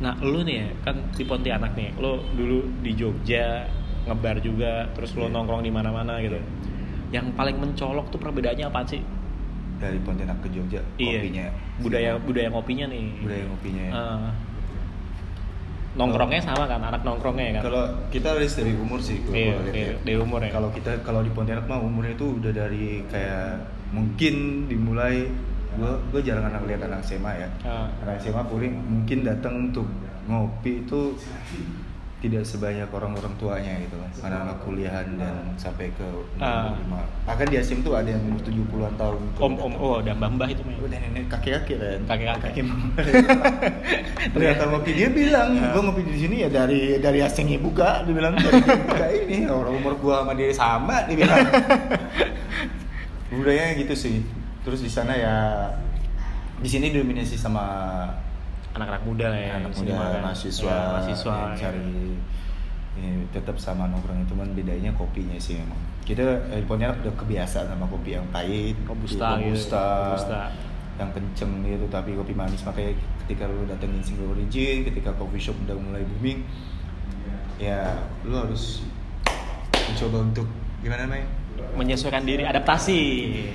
Nah 0.00 0.16
lu 0.24 0.40
nih 0.40 0.64
ya, 0.64 0.68
kan 0.80 0.96
di 1.12 1.28
Pontianak 1.28 1.76
nih, 1.76 1.92
lu 2.00 2.24
dulu 2.32 2.64
di 2.80 2.96
Jogja 2.96 3.68
ngebar 4.08 4.40
juga, 4.40 4.88
terus 4.96 5.12
lu 5.12 5.28
Iya. 5.28 5.36
nongkrong 5.36 5.60
di 5.60 5.68
mana-mana 5.68 6.16
gitu. 6.24 6.40
Yang 7.12 7.36
paling 7.36 7.60
mencolok 7.60 8.08
tuh 8.08 8.16
perbedaannya 8.16 8.64
apa 8.64 8.80
sih? 8.88 9.04
dari 9.76 10.00
Pontianak 10.00 10.40
ke 10.40 10.48
Jogja 10.48 10.80
kopinya 10.92 11.48
Iya. 11.48 11.80
budaya 11.80 12.10
budaya 12.16 12.48
ngopinya 12.48 12.86
nih. 12.88 13.04
budaya 13.20 13.44
ngopinya 13.44 13.82
ya. 13.82 13.92
Eh, 13.92 14.28
nongkrongnya 15.90 16.40
sama 16.40 16.64
kan, 16.64 16.80
anak 16.80 17.02
nongkrongnya 17.02 17.44
ya 17.44 17.52
kan. 17.58 17.62
Kalau 17.66 17.84
kita 18.08 18.28
harus 18.32 18.52
dari 18.54 18.72
umur 18.72 19.00
sih 19.02 19.20
kalau 19.20 19.36
Iya, 19.36 19.54
iya, 19.68 19.84
ya. 19.84 19.96
dari 20.00 20.16
umur 20.16 20.40
ya. 20.40 20.48
Kalau 20.48 20.68
kita 20.70 20.92
kalau 21.02 21.20
di 21.20 21.28
Pontianak 21.28 21.66
mah 21.66 21.76
umurnya 21.76 22.14
itu 22.14 22.40
udah 22.40 22.52
dari 22.54 23.02
kayak 23.04 23.68
mungkin 23.90 24.34
dimulai 24.66 25.26
gua 25.72 25.98
gua 26.08 26.20
jarang 26.20 26.46
anak 26.46 26.62
lihat 26.64 26.82
anak 26.84 27.00
SMA 27.02 27.32
ya. 27.36 27.48
Ah. 27.62 27.86
Anak 28.02 28.18
SMA 28.20 28.42
paling 28.42 28.72
mungkin 28.74 29.18
datang 29.22 29.54
untuk 29.68 29.86
ngopi 30.26 30.82
itu 30.82 31.14
tidak 32.20 32.44
sebanyak 32.44 32.84
orang-orang 32.86 33.32
tuanya 33.34 33.80
gitu 33.80 33.96
loh. 33.96 34.04
Anak-anak 34.20 34.60
kuliahan 34.60 35.08
dan 35.16 35.34
sampai 35.56 35.88
ke 35.90 36.04
Ah. 36.36 36.68
umur 36.68 36.84
lima. 36.84 37.00
Bahkan 37.24 37.46
di 37.48 37.56
SM 37.56 37.80
tuh 37.80 37.96
ada 37.96 38.04
yang 38.06 38.20
umur 38.20 38.44
70-an 38.44 38.92
tahun. 38.94 39.16
gitu. 39.24 39.40
Om 39.40 39.54
om 39.56 39.72
oh 39.74 39.94
udah 39.98 40.12
mbah 40.12 40.28
mbah 40.30 40.48
itu 40.48 40.60
mah. 40.60 40.76
Udah 40.76 40.98
nenek 41.00 41.32
kakek-kakek 41.32 41.78
kan. 41.80 42.00
Kakek-kakek. 42.06 42.52
Ternyata 44.36 44.62
ngopi 44.68 44.90
dia 44.92 45.08
bilang, 45.08 45.48
Ah. 45.56 45.72
gua 45.72 45.82
ngopi 45.88 46.02
di 46.04 46.18
sini 46.20 46.44
ya 46.44 46.48
dari 46.50 47.00
dari 47.00 47.18
asingnya 47.20 47.56
buka, 47.56 48.04
dia 48.04 48.12
bilang 48.12 48.36
dari 48.36 48.60
buka 48.60 49.06
ini 49.08 49.48
orang 49.48 49.74
umur 49.74 49.94
gua 49.96 50.14
sama 50.20 50.32
dia 50.36 50.52
sama, 50.52 50.96
dia 51.08 51.16
bilang. 51.16 51.40
Budayanya 53.30 53.74
gitu 53.78 53.94
sih. 53.94 54.16
Terus 54.60 54.82
di 54.82 54.90
sana 54.90 55.14
ya 55.14 55.36
di 56.60 56.68
sini 56.68 56.90
dominasi 56.90 57.34
sama 57.34 57.64
Anak-anak 58.70 59.02
muda 59.02 59.26
lah 59.34 59.40
ya. 59.40 59.50
anak 59.58 59.74
muda, 59.74 59.94
kan. 59.98 60.22
mahasiswa, 60.22 60.70
Iya, 60.70 60.78
mahasiswa. 60.94 61.34
ya. 61.34 61.58
cari 61.58 61.82
ini 63.00 63.26
tetap 63.34 63.58
sama 63.58 63.90
nongkrong 63.90 64.22
itu 64.22 64.34
kan 64.38 64.46
bedanya 64.54 64.90
kopinya 64.94 65.34
sih 65.42 65.58
memang. 65.58 65.78
Kita 66.06 66.22
di 66.54 66.62
Pontianak 66.66 67.02
udah 67.02 67.14
kebiasaan 67.18 67.66
sama 67.66 67.90
kopi 67.90 68.14
yang 68.14 68.26
pahit, 68.30 68.78
Robusta 68.86 69.42
gitu, 69.42 69.50
robusta, 69.50 69.84
robusta. 70.14 70.40
yang 71.02 71.10
kenceng 71.10 71.52
gitu 71.64 71.86
tapi 71.88 72.12
kopi 72.14 72.30
manis 72.30 72.62
makanya 72.62 72.94
ketika 73.24 73.48
lu 73.50 73.66
datengin 73.66 74.02
single 74.06 74.36
origin, 74.36 74.86
ketika 74.86 75.10
coffee 75.18 75.42
shop 75.42 75.56
udah 75.66 75.74
mulai 75.74 76.06
booming, 76.06 76.46
ya 77.58 77.98
lu 78.22 78.36
harus 78.36 78.86
mencoba 79.74 80.30
untuk 80.30 80.46
gimana 80.78 81.10
namanya? 81.10 81.26
Menyesuaikan 81.72 82.22
diri, 82.22 82.42
adaptasi, 82.42 83.00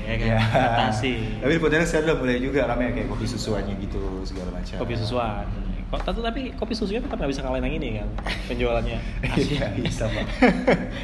ya 0.02 0.16
kan? 0.16 0.28
Ya. 0.28 0.38
Adaptasi. 0.42 1.14
Tapi 1.38 1.52
di 1.52 1.60
Pontianak 1.60 1.86
sekarang 1.86 2.06
udah 2.06 2.18
mulai 2.18 2.38
juga 2.38 2.60
ramai 2.66 2.92
kayak 2.92 3.08
kopi 3.08 3.26
susuannya 3.26 3.74
gitu 3.78 4.02
segala 4.24 4.50
macam. 4.52 4.76
kopi 4.78 4.94
susuan. 4.96 5.46
Kok 5.86 6.02
tapi, 6.02 6.20
tapi 6.20 6.42
kopi 6.52 6.74
susunya 6.74 6.98
tetap 6.98 7.14
nggak 7.16 7.30
bisa 7.30 7.42
ngalahin 7.42 7.62
yang 7.64 7.76
ini 7.78 7.90
kan 7.96 8.08
penjualannya. 8.48 9.00
Iya 9.38 9.68
bisa 9.76 10.04
pak. 10.08 10.26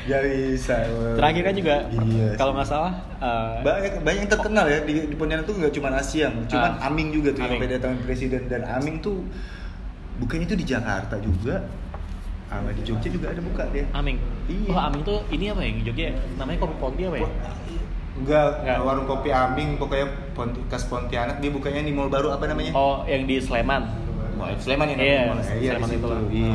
Ya 0.04 0.18
bisa. 0.20 0.76
Terakhir 1.14 1.42
kan 1.44 1.54
juga 1.54 1.76
Iya. 1.88 2.28
kalau 2.34 2.52
nggak 2.54 2.66
salah 2.66 2.94
eh, 3.16 3.56
banyak 3.62 3.94
banyak 4.02 4.20
yang 4.26 4.32
terkenal 4.32 4.66
ya 4.66 4.80
di, 4.82 5.06
di 5.06 5.16
Pontianak 5.16 5.46
tuh 5.46 5.56
nggak 5.56 5.70
cuma 5.72 5.94
Asyang, 5.94 6.34
cuman 6.46 6.72
Ah. 6.78 6.90
Aming 6.90 7.14
juga 7.14 7.30
tuh 7.30 7.42
yang 7.42 7.54
Aming. 7.56 7.62
beda 7.62 7.78
tahun 7.78 7.98
presiden 8.02 8.42
dan 8.50 8.66
Aming 8.66 8.98
tuh 9.00 9.22
bukannya 10.18 10.46
itu 10.46 10.56
di 10.56 10.66
Jakarta 10.66 11.16
juga, 11.18 11.62
sama 12.52 12.70
di 12.70 12.84
Jogja 12.84 13.08
juga 13.08 13.32
ada 13.32 13.40
buka 13.40 13.64
dia. 13.72 13.88
Aming. 13.92 14.20
Iya. 14.46 14.68
Oh 14.68 14.80
Aming 14.82 15.02
tuh 15.02 15.24
ini 15.30 15.48
apa 15.48 15.62
ya 15.62 15.72
di 15.72 15.84
Jogja? 15.84 16.08
Namanya 16.36 16.58
kopi 16.60 16.76
Ponti 16.78 17.02
apa 17.02 17.18
ya? 17.18 17.30
Enggak, 18.12 18.48
Nggak. 18.62 18.78
warung 18.84 19.08
kopi 19.08 19.30
Aming 19.32 19.70
pokoknya 19.78 20.06
Ponti, 20.32 20.60
khas 20.68 20.84
Pontianak 20.84 21.40
dia 21.40 21.48
bukanya 21.50 21.80
di 21.80 21.90
mall 21.90 22.12
baru 22.12 22.28
apa 22.30 22.44
namanya? 22.46 22.76
Oh 22.76 23.08
yang 23.08 23.24
di 23.24 23.40
Sleman. 23.40 23.88
Wah, 24.36 24.52
Sleman 24.58 24.88
ya 24.90 24.96
Iya, 24.98 25.20
namanya. 25.24 25.54
Iya, 25.56 25.72
Sleman 25.72 25.90
itu. 25.90 26.08
Iya. 26.30 26.54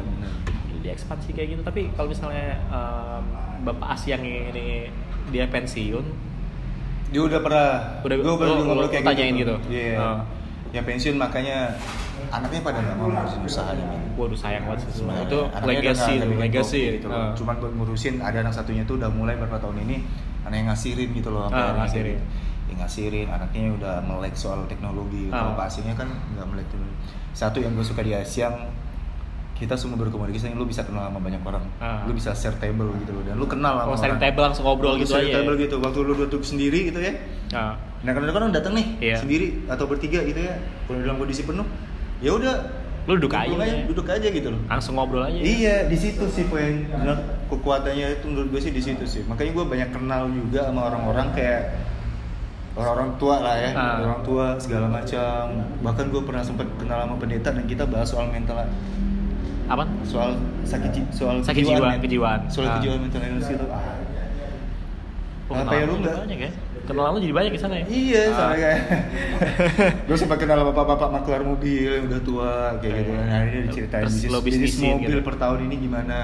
benar. 0.00 0.32
Di 0.76 0.88
ekspansi 0.90 1.28
kayak 1.30 1.48
gitu. 1.48 1.62
Tapi 1.62 1.80
kalau 1.94 2.08
misalnya 2.08 2.46
em, 2.66 3.22
Bapak 3.60 3.88
Asyang 3.94 4.22
ini 4.22 4.90
dia 5.28 5.46
pensiun, 5.46 6.06
Dia 7.08 7.24
udah 7.24 7.40
pernah. 7.40 7.70
Udah- 8.04 8.18
gua 8.18 8.34
pernah 8.36 8.52
lu- 8.52 8.66
ngobrol 8.66 8.90
kayak 8.90 9.06
tanyain 9.06 9.32
gitu. 9.32 9.54
gitu? 9.62 9.72
Iya. 9.72 9.96
Oh. 9.96 10.18
Ya 10.68 10.82
pensiun 10.82 11.16
makanya 11.16 11.72
anaknya 12.30 12.60
pada 12.60 12.78
nggak 12.78 12.96
mau 12.96 13.08
ngurusin 13.08 13.40
usahanya. 13.42 13.84
Min. 13.86 14.02
waduh 14.14 14.34
sayang 14.34 14.64
banget 14.64 14.80
sih 14.82 14.98
sebenarnya. 14.98 15.18
Nah, 15.18 15.26
Itu 15.26 15.38
legacy, 15.62 15.78
nggak- 15.78 15.78
itu, 15.78 16.16
nggak 16.18 16.28
bikin 16.28 16.42
legacy. 16.42 16.82
gitu 16.92 17.06
loh. 17.06 17.16
Ah. 17.16 17.30
Cuman 17.32 17.54
buat 17.56 17.72
ngurusin 17.72 18.14
ada 18.18 18.38
anak 18.38 18.52
satunya 18.52 18.82
tuh 18.82 18.94
udah 18.96 19.08
mulai 19.08 19.34
beberapa 19.34 19.58
tahun 19.60 19.78
ini 19.82 19.96
anak 20.42 20.56
yang 20.56 20.68
ngasirin 20.68 21.08
gitu 21.12 21.28
loh. 21.28 21.46
akhirnya 21.46 21.74
ngasirin. 21.80 22.18
Ya, 22.64 22.74
ngasirin, 22.76 23.26
anaknya 23.26 23.62
udah 23.72 23.94
melek 24.02 24.34
soal 24.34 24.66
teknologi. 24.66 25.28
Kalau 25.28 25.52
Ah. 25.52 25.56
Pak 25.56 25.66
Asingnya 25.66 25.94
kan 25.94 26.08
nggak 26.32 26.46
melek 26.46 26.66
tuh. 26.68 26.78
Satu 27.30 27.58
yang 27.58 27.72
gue 27.72 27.82
suka 27.82 28.00
di 28.00 28.12
Asyang 28.12 28.68
kita 29.54 29.74
semua 29.74 29.98
berkomunikasi 29.98 30.54
lu 30.54 30.62
bisa 30.64 30.82
kenal 30.82 31.02
sama 31.04 31.18
banyak 31.18 31.42
orang 31.42 31.66
Ah. 31.78 32.06
lu 32.06 32.14
bisa 32.14 32.30
share 32.30 32.54
table 32.56 32.94
gitu 32.96 33.10
loh 33.10 33.22
dan 33.24 33.34
lu 33.34 33.42
kenal 33.44 33.74
sama 33.76 33.90
Oh, 33.90 33.98
orang. 33.98 34.14
table 34.16 34.42
langsung 34.44 34.64
ngobrol 34.64 34.94
Lu 34.94 35.02
gitu 35.02 35.18
aja. 35.18 35.34
table 35.34 35.54
ya? 35.56 35.62
gitu 35.66 35.74
waktu 35.80 35.98
lu 36.00 36.14
duduk 36.16 36.42
sendiri 36.42 36.86
gitu 36.86 36.98
ya 36.98 37.10
Ah. 37.50 37.74
Nah 37.98 38.12
kadang-kadang 38.12 38.54
datang 38.54 38.70
nih 38.72 38.86
Iya. 39.02 39.16
sendiri 39.18 39.66
atau 39.66 39.84
bertiga 39.84 40.22
gitu 40.22 40.38
ya, 40.38 40.54
kalau 40.86 41.02
dalam 41.02 41.18
kondisi 41.18 41.42
penuh, 41.42 41.66
ya 42.18 42.30
udah 42.32 42.54
Lu 43.08 43.16
duduk 43.16 43.32
aja, 43.32 43.48
duduk 43.48 43.64
ya. 43.64 43.84
duduk 43.88 44.06
aja 44.06 44.28
gitu 44.28 44.48
loh. 44.52 44.60
Langsung 44.68 44.92
ngobrol 44.94 45.24
aja. 45.24 45.34
Iya 45.34 45.88
di 45.88 45.96
situ 45.96 46.28
sih 46.28 46.44
poin 46.44 46.84
kekuatannya 47.48 48.06
itu 48.14 48.24
menurut 48.28 48.48
gue 48.52 48.60
sih 48.60 48.68
di 48.70 48.82
situ 48.82 49.04
sih. 49.04 49.24
Makanya 49.24 49.56
gue 49.56 49.64
banyak 49.64 49.90
kenal 49.90 50.28
juga 50.28 50.68
sama 50.68 50.92
orang-orang 50.92 51.32
kayak 51.32 51.62
orang-orang 52.76 53.10
tua 53.16 53.36
lah 53.40 53.56
ya, 53.56 53.70
Ah. 53.72 53.96
orang 53.98 54.20
tua 54.20 54.46
segala 54.60 54.86
macam. 54.86 55.40
Bahkan 55.80 56.04
gue 56.08 56.22
pernah 56.22 56.44
sempat 56.44 56.68
kenal 56.76 56.98
sama 57.02 57.16
pendeta 57.16 57.48
dan 57.50 57.64
kita 57.64 57.88
bahas 57.88 58.06
soal 58.06 58.28
mental, 58.28 58.60
Apa? 59.66 59.84
soal 60.04 60.36
sakit 60.62 61.08
soal 61.08 61.40
Sakit 61.40 61.64
jiwa, 61.64 61.96
kejiwaan. 61.96 62.40
soal 62.46 62.68
Ah. 62.68 62.76
kejiwaan 62.76 63.00
mental 63.02 63.24
illness 63.24 63.48
gitu. 63.48 63.64
Oh, 65.48 65.56
Apa 65.56 65.72
ya, 65.72 65.88
lu 65.88 65.96
jadi 65.96 66.34
nggak? 66.36 66.52
Kenalan 66.88 67.10
lu 67.12 67.20
jadi 67.20 67.34
banyak 67.34 67.52
di 67.52 67.60
sana 67.60 67.74
ya? 67.74 67.84
Iya, 67.86 68.22
Ah. 68.24 68.32
sama 68.32 68.54
kayak 68.56 68.80
gue 70.08 70.16
sempat 70.16 70.38
kenal 70.38 70.64
bapak-bapak 70.64 71.08
maklar 71.12 71.42
mobil 71.42 71.90
yang 71.92 72.04
udah 72.06 72.20
tua 72.22 72.52
kayak 72.78 72.92
gitu 72.96 73.10
kan. 73.12 73.24
Nah, 73.24 73.38
ini 73.44 73.58
diceritain 73.62 74.02
Terus 74.02 74.14
bisnis, 74.16 74.30
lo 74.30 74.40
bisnis 74.40 74.72
mobil 74.78 75.12
gitu. 75.12 75.20
per 75.22 75.34
tahun 75.36 75.58
ini 75.62 75.74
gimana, 75.78 76.18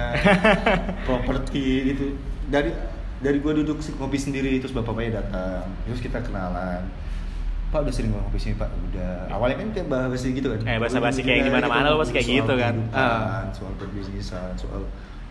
properti 1.07 1.65
gitu. 1.87 2.05
Dari 2.47 2.73
dari 3.19 3.39
gue 3.39 3.53
duduk 3.57 3.79
si- 3.79 3.93
ngopi 3.93 4.17
sendiri 4.17 4.57
terus 4.57 4.73
bapak-bapaknya 4.73 5.23
datang, 5.23 5.65
terus 5.85 6.01
kita 6.01 6.21
kenalan. 6.21 6.85
Pak 7.67 7.81
udah 7.81 7.93
sering 7.93 8.11
ngopi 8.11 8.39
sini 8.39 8.55
Pak, 8.55 8.71
udah. 8.71 9.27
Awalnya 9.31 9.57
kan 9.59 9.69
kayak 9.71 9.89
bahasa 9.89 10.25
gitu 10.25 10.47
kan. 10.47 10.61
Eh, 10.63 10.79
bahasa-bahasi 10.79 11.19
Udah, 11.19 11.27
kayak 11.27 11.41
kita 11.41 11.49
gimana-mana 11.51 11.87
lo 11.87 11.99
pasti 11.99 12.13
kayak 12.15 12.25
soal 12.25 12.37
gitu 12.39 12.55
kan. 12.55 12.75
kehidupan, 12.79 13.45
Soal 13.51 13.73
perbisnisan, 13.77 14.51
soal 14.55 14.83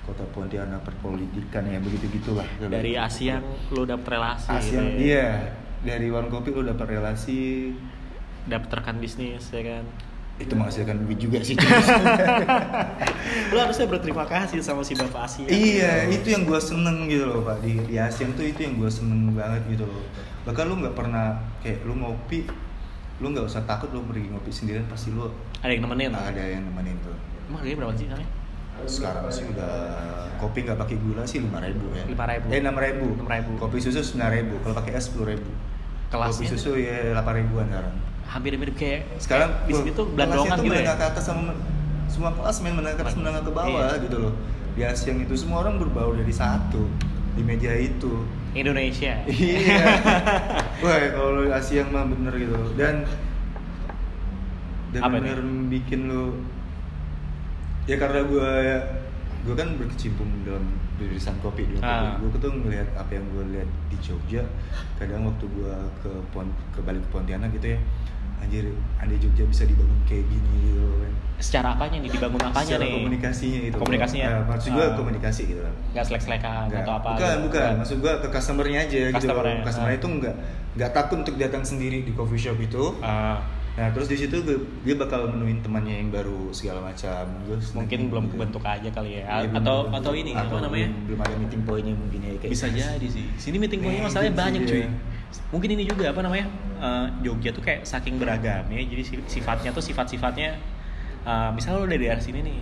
kota 0.04 0.24
Pontianak, 0.30 0.84
perpolitikan 0.84 1.64
ya 1.64 1.80
begitu 1.80 2.06
gitulah. 2.12 2.44
Dari 2.60 2.94
Asia 2.94 3.40
lu 3.70 3.84
dapet 3.84 4.08
relasi 4.10 4.50
Asia, 4.50 4.78
gitu 4.78 5.00
ya. 5.00 5.00
iya. 5.00 5.28
Dari 5.82 6.08
warung 6.08 6.28
kopi 6.30 6.52
lu 6.52 6.64
dapat 6.64 6.94
relasi, 6.94 7.72
Dapet 8.44 8.70
rekan 8.70 8.98
bisnis 8.98 9.48
ya 9.50 9.64
kan. 9.64 9.86
itu 10.34 10.52
menghasilkan 10.52 10.98
duit 11.00 11.16
juga 11.18 11.40
sih. 11.40 11.54
lu 13.52 13.58
harusnya 13.58 13.86
berterima 13.86 14.26
kasih 14.26 14.60
sama 14.60 14.82
si 14.82 14.92
Bapak 14.94 15.24
Asia. 15.24 15.46
iya, 15.46 16.10
itu 16.10 16.26
yang 16.28 16.44
gue 16.44 16.58
seneng 16.58 17.06
gitu 17.06 17.24
loh 17.24 17.42
pak 17.42 17.62
di 17.62 17.78
di 17.86 17.96
Asia 17.96 18.26
tuh 18.28 18.42
itu 18.42 18.60
yang 18.60 18.76
gue 18.76 18.90
seneng 18.90 19.30
banget 19.32 19.62
gitu 19.70 19.86
loh. 19.86 20.04
Bahkan 20.44 20.64
lu 20.66 20.76
nggak 20.82 20.92
pernah 20.94 21.26
kayak 21.60 21.86
lu 21.86 21.96
ngopi, 21.96 22.50
lu 23.20 23.30
nggak 23.30 23.46
usah 23.46 23.62
takut 23.64 23.88
lu 23.90 24.02
pergi 24.04 24.28
ngopi 24.28 24.50
sendirian 24.50 24.84
pasti 24.86 25.14
lu 25.14 25.30
Ada 25.62 25.72
yang 25.72 25.84
nemenin. 25.86 26.12
ada 26.12 26.44
yang 26.44 26.64
nemenin 26.66 26.98
tuh. 27.00 27.16
Emang 27.46 27.62
harganya 27.62 27.78
berapa 27.80 27.94
sih 27.94 28.08
sana? 28.10 28.26
Sekarang 28.84 29.24
sih 29.30 29.46
udah 29.48 29.74
kopi 30.38 30.64
nggak 30.64 30.76
pakai 30.76 30.96
gula 30.98 31.24
sih 31.24 31.40
lima 31.40 31.60
ribu 31.60 31.88
ya. 31.92 32.04
5.000. 32.04 32.52
eh 32.52 32.60
enam 32.60 32.76
ribu. 32.76 33.08
6.000. 33.22 33.56
kopi 33.58 33.78
susu 33.80 34.02
sembilan 34.02 34.32
ribu 34.34 34.56
kalau 34.60 34.76
pakai 34.76 34.92
es 34.94 35.08
sepuluh 35.08 35.32
ribu. 35.32 35.48
Kopi 35.48 36.12
Kelasnya 36.12 36.48
susu 36.52 36.72
ya 36.76 37.12
delapan 37.12 37.34
ribuan 37.42 37.66
sekarang. 37.68 37.96
Hampir 38.24 38.52
mirip 38.56 38.76
kayak 38.76 39.02
sekarang 39.18 39.50
kayak 39.52 39.66
di 39.66 39.74
sini 39.74 39.90
tuh 39.94 40.06
belandongan 40.10 40.58
gitu 40.60 40.76
ya? 40.76 40.94
ke 40.94 41.06
atas 41.06 41.24
sama 41.24 41.54
semua 42.06 42.30
kelas 42.32 42.58
main 42.60 42.74
menengah 42.74 42.96
ke 42.96 43.04
atas 43.04 43.16
menengah 43.16 43.42
ke 43.42 43.52
bawah 43.52 43.90
Iya. 43.90 44.04
gitu 44.04 44.18
loh. 44.20 44.34
Di 44.74 44.82
Asian 44.84 45.18
itu 45.22 45.34
semua 45.34 45.62
orang 45.62 45.78
berbau 45.78 46.12
dari 46.12 46.34
satu 46.34 46.86
di 47.34 47.42
meja 47.42 47.72
itu. 47.74 48.26
Indonesia. 48.54 49.18
Iya. 49.26 49.82
Wah 50.84 50.98
kalau 51.10 51.42
Asia 51.50 51.82
mah 51.86 52.06
bener 52.06 52.34
gitu. 52.36 52.58
Dan 52.76 53.06
dan 54.92 55.02
Apa 55.02 55.18
bener 55.18 55.42
bikin 55.72 56.06
lu 56.06 56.38
ya 57.86 57.96
karena 57.96 58.22
gue 58.24 58.50
gue 59.44 59.54
kan 59.54 59.68
berkecimpung 59.76 60.30
dalam 60.42 60.64
jurusan 60.96 61.36
kopi 61.40 61.68
di 61.68 61.76
Ah. 61.78 62.16
gue 62.16 62.32
tuh 62.34 62.52
ngelihat 62.54 62.88
apa 62.96 63.12
yang 63.12 63.26
gue 63.30 63.44
lihat 63.52 63.70
di 63.88 63.98
Jogja 64.00 64.40
kadang 64.96 65.26
waktu 65.26 65.46
gue 65.46 65.74
ke 66.00 66.12
Pon 66.30 66.48
ke 66.72 66.80
balik 66.80 67.02
ke 67.02 67.10
Pontianak 67.12 67.52
gitu 67.52 67.76
ya 67.76 67.80
anjir 68.40 68.72
andai 68.98 69.16
Jogja 69.18 69.44
bisa 69.44 69.64
dibangun 69.64 70.00
kayak 70.04 70.24
gini 70.26 70.48
gitu 70.66 70.88
kan 70.98 71.12
secara 71.38 71.76
apanya 71.76 71.98
nih 72.00 72.10
dibangun 72.10 72.40
apanya 72.42 72.68
Secara 72.70 72.84
nih 72.86 72.94
komunikasinya 72.96 73.60
itu 73.62 73.76
Komunikasinya. 73.76 74.28
Eh, 74.30 74.44
maksud 74.48 74.70
gue 74.72 74.86
Ah. 74.86 74.96
komunikasi 74.96 75.42
gitu 75.46 75.62
lah 75.62 75.74
nggak 75.92 76.06
selek-selekan 76.06 76.66
atau 76.74 76.94
apa 76.94 77.08
bukan 77.10 77.20
gitu. 77.28 77.44
bukan 77.46 77.70
maksud 77.78 77.98
gua 78.00 78.14
ke 78.18 78.28
customernya 78.30 78.80
aja 78.82 79.00
gitu 79.06 79.18
Customernya, 79.20 79.54
loh. 79.54 79.66
customer 79.68 79.92
ah. 79.92 79.98
itu 79.98 80.08
nggak 80.10 80.36
nggak 80.74 80.92
takut 80.92 81.18
untuk 81.20 81.36
datang 81.36 81.64
sendiri 81.64 81.98
di 82.02 82.12
coffee 82.14 82.40
shop 82.40 82.56
itu 82.58 82.84
Ah, 83.00 83.44
nah 83.74 83.90
terus 83.90 84.06
di 84.06 84.18
situ 84.22 84.38
dia 84.86 84.94
bakal 84.94 85.34
menuin 85.34 85.58
temannya 85.66 86.06
yang 86.06 86.14
baru 86.14 86.54
segala 86.54 86.86
macam 86.86 87.26
seneng 87.58 87.74
mungkin 87.74 88.00
gitu. 88.06 88.12
belum 88.14 88.26
kebentuk 88.30 88.62
aja 88.62 88.90
kali 88.94 89.18
ya 89.18 89.50
belum 89.50 89.58
atau 89.66 89.78
kebentuk. 89.90 89.98
atau 89.98 90.12
ini 90.14 90.32
Atau 90.38 90.46
apa 90.46 90.58
namanya 90.70 90.88
belum, 90.94 91.06
belum 91.10 91.20
ada 91.26 91.36
meeting 91.42 91.62
pointnya 91.66 91.96
mungkin 91.98 92.20
ya 92.22 92.32
kayak 92.38 92.52
bisa 92.54 92.68
jadi 92.70 93.08
sih 93.10 93.26
sini 93.42 93.58
meeting 93.58 93.82
pointnya 93.82 94.04
masalahnya 94.06 94.30
gitu 94.30 94.42
banyak 94.46 94.62
cuy 94.70 94.78
dia. 94.78 94.90
mungkin 95.50 95.70
ini 95.74 95.84
juga 95.90 96.06
apa 96.14 96.22
namanya 96.22 96.46
eh, 96.78 97.06
Jogja 97.26 97.50
tuh 97.50 97.64
kayak 97.66 97.82
saking 97.82 98.22
beragamnya 98.22 98.78
jadi 98.78 99.02
si- 99.02 99.26
sifatnya 99.26 99.74
tuh 99.74 99.82
sifat-sifatnya 99.82 100.50
eh, 101.26 101.50
misalnya 101.58 101.82
lo 101.82 101.90
dari 101.90 102.06
daerah 102.06 102.22
sini 102.22 102.46
nih 102.46 102.58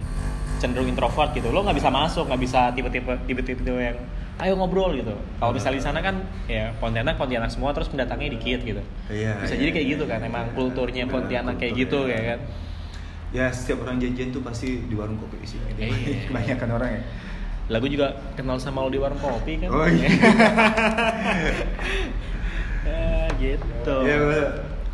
cenderung 0.63 0.87
introvert 0.87 1.35
gitu 1.35 1.51
lo 1.51 1.59
nggak 1.67 1.75
bisa 1.75 1.91
masuk 1.91 2.23
nggak 2.31 2.39
bisa 2.39 2.71
tipe-tipe 2.71 3.11
tipe-tipe 3.27 3.67
yang 3.67 3.99
ayo 4.41 4.57
ngobrol 4.57 4.97
gitu 4.97 5.13
kalau 5.37 5.53
misalnya 5.53 5.77
di 5.77 5.85
sana 5.85 5.99
kan 6.01 6.15
ya 6.49 6.73
Pontianak 6.81 7.13
Pontianak 7.13 7.53
semua 7.53 7.77
terus 7.77 7.93
pendatangnya 7.93 8.33
dikit 8.33 8.65
gitu 8.65 8.81
Iya, 9.13 9.37
bisa 9.37 9.53
iya. 9.53 9.61
jadi 9.61 9.71
kayak 9.77 9.87
gitu 9.93 10.03
kan 10.09 10.19
emang 10.25 10.49
kulturnya 10.57 11.05
Memang 11.05 11.29
Pontianak 11.29 11.55
kayak 11.61 11.73
gitu 11.77 12.09
ya. 12.09 12.17
ya 12.17 12.21
kan 12.33 12.39
ya 13.31 13.45
setiap 13.53 13.85
orang 13.85 14.01
janjian 14.01 14.33
tuh 14.33 14.41
pasti 14.41 14.83
di 14.89 14.95
warung 14.97 15.21
kopi 15.21 15.37
sih 15.45 15.61
gitu. 15.71 15.79
Iya. 15.85 16.25
kebanyakan 16.33 16.69
orang 16.73 16.89
ya 16.97 17.01
lagu 17.71 17.87
juga 17.87 18.07
kenal 18.33 18.57
sama 18.57 18.81
lo 18.83 18.89
di 18.89 18.97
warung 18.97 19.21
kopi 19.21 19.61
kan 19.61 19.69
oh 19.69 19.85
iya 19.85 20.09
ya, 22.89 23.29
gitu 23.45 23.95
ya 24.09 24.17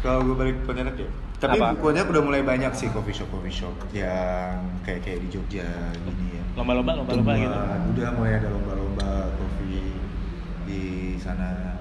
kalau 0.03 0.19
gue 0.27 0.35
balik 0.35 0.57
Pontianak 0.67 0.99
ya 0.99 1.07
tapi 1.37 1.55
Apa? 1.61 1.77
Pontianak 1.79 2.11
udah 2.11 2.23
mulai 2.25 2.41
banyak 2.43 2.75
sih 2.75 2.91
coffee 2.91 3.15
shop 3.15 3.31
coffee 3.31 3.53
shop 3.53 3.73
yang 3.95 4.59
kayak 4.83 5.07
kayak 5.07 5.23
di 5.23 5.29
Jogja 5.31 5.63
gini 6.03 6.35
ya 6.35 6.43
lomba-lomba 6.57 6.91
lomba-lomba 6.97 7.33
gitu. 7.37 7.57
Udah 7.93 8.09
mulai 8.17 8.41
ada 8.41 8.49
lomba-lomba 8.97 9.37
kopi 9.37 9.93
di 10.65 10.83
sana 11.17 11.77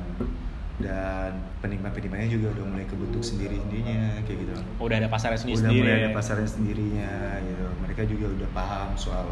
dan 0.77 1.33
penikmat-penikmatnya 1.65 2.29
juga 2.31 2.53
udah 2.53 2.65
mulai 2.69 2.85
kebentuk 2.85 3.25
sendiri-sendirinya 3.25 4.21
kayak 4.23 4.39
gitu. 4.45 4.53
udah 4.77 4.97
ada 5.01 5.09
pasarnya 5.09 5.41
sendiri 5.41 5.57
udah 5.59 5.73
mulai 5.73 5.89
ya. 5.91 5.99
ada 5.99 6.11
pasarnya 6.13 6.49
sendirinya 6.49 7.13
gitu. 7.41 7.65
Mereka 7.81 8.03
juga 8.07 8.27
udah 8.31 8.49
paham 8.53 8.89
soal 8.95 9.27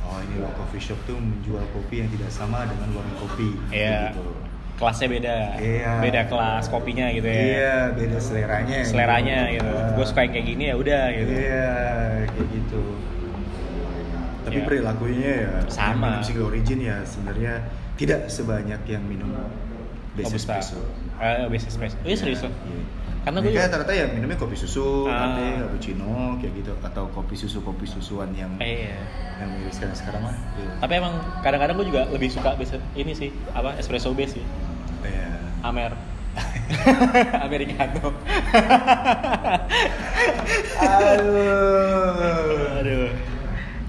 oh 0.00 0.18
ini 0.22 0.38
loh 0.38 0.54
coffee 0.56 0.80
shop 0.80 0.98
tuh 1.04 1.18
menjual 1.18 1.60
kopi 1.72 2.00
yang 2.00 2.10
tidak 2.10 2.30
sama 2.30 2.64
dengan 2.64 2.88
warung 2.94 3.16
kopi 3.20 3.50
Iya. 3.68 3.90
kayak 3.90 4.02
gitu. 4.08 4.26
kelasnya 4.80 5.08
beda 5.10 5.36
Iya. 5.60 5.92
beda 6.00 6.20
kelas 6.24 6.64
kopinya 6.66 7.06
gitu 7.12 7.26
ya 7.26 7.36
Iya, 7.36 7.74
beda 7.92 8.16
seleranya. 8.18 8.78
seleranya 8.80 9.38
gitu 9.52 9.68
Ah. 9.68 9.92
gue 9.92 10.06
suka 10.08 10.20
yang 10.24 10.32
kayak 10.32 10.46
gini 10.48 10.64
ya 10.66 10.74
udah 10.74 11.02
gitu 11.12 11.32
Iya, 11.36 11.70
kayak 12.26 12.46
gitu. 12.48 12.80
Tapi 14.40 14.56
Iya. 14.56 14.66
perilakunya 14.66 15.30
ya 15.44 15.52
Sama. 15.68 16.16
minum 16.16 16.22
single 16.22 16.46
origin 16.48 16.78
ya 16.80 16.96
sebenarnya 17.04 17.52
tidak 17.94 18.26
sebanyak 18.26 18.80
yang 18.84 19.02
minum 19.04 19.30
base 20.12 20.32
Robusta. 20.32 20.56
espresso. 20.56 20.80
Eh, 21.20 21.46
base 21.46 21.66
espresso. 21.68 21.96
Oh, 21.96 22.08
iya 22.08 22.16
serius 22.16 22.40
loh. 22.40 22.52
Iya. 22.64 22.82
Karena 23.20 23.36
gue 23.38 23.52
Mereka 23.52 23.60
juga- 23.60 23.72
ternyata 23.76 23.92
ya 23.92 24.06
minumnya 24.08 24.36
kopi 24.36 24.56
susu, 24.56 25.04
Ah. 25.04 25.36
latte, 25.36 25.44
cappuccino, 25.60 26.40
kayak 26.40 26.52
gitu 26.56 26.72
atau 26.80 27.04
kopi 27.10 27.36
susu 27.36 27.60
kopi 27.60 27.84
susuan 27.84 28.32
yang 28.32 28.48
Eh, 28.56 28.88
iya. 28.88 28.96
yang 29.38 29.52
mirip 29.54 29.68
sekarang 29.70 29.92
sekarang 29.94 30.22
lah. 30.24 30.36
Iya. 30.56 30.72
Tapi 30.80 30.92
emang 30.96 31.14
kadang-kadang 31.40 31.76
gue 31.76 31.86
juga 31.86 32.02
lebih 32.08 32.28
suka 32.28 32.56
base 32.56 32.80
ini 32.94 33.12
sih, 33.12 33.28
apa 33.52 33.76
espresso 33.76 34.16
base 34.16 34.40
sih. 34.40 34.44
Iya. 35.04 35.36
Amer. 35.60 35.92
Americano. 37.44 38.14
Aduh. 40.80 42.78
Aduh. 42.80 43.08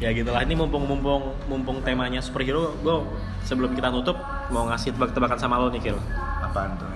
Ya 0.01 0.09
gitulah. 0.17 0.41
Ini 0.41 0.57
mumpung 0.57 0.89
mumpung 0.89 1.37
mumpung 1.45 1.77
temanya 1.85 2.25
superhero, 2.25 2.73
gue 2.81 3.05
sebelum 3.45 3.77
kita 3.77 3.93
tutup 3.93 4.17
mau 4.49 4.65
ngasih 4.65 4.97
tebak-tebakan 4.97 5.37
sama 5.37 5.61
lo 5.61 5.69
nih, 5.69 5.77
Kil. 5.77 6.01
Apaan 6.41 6.73
tuh? 6.81 6.89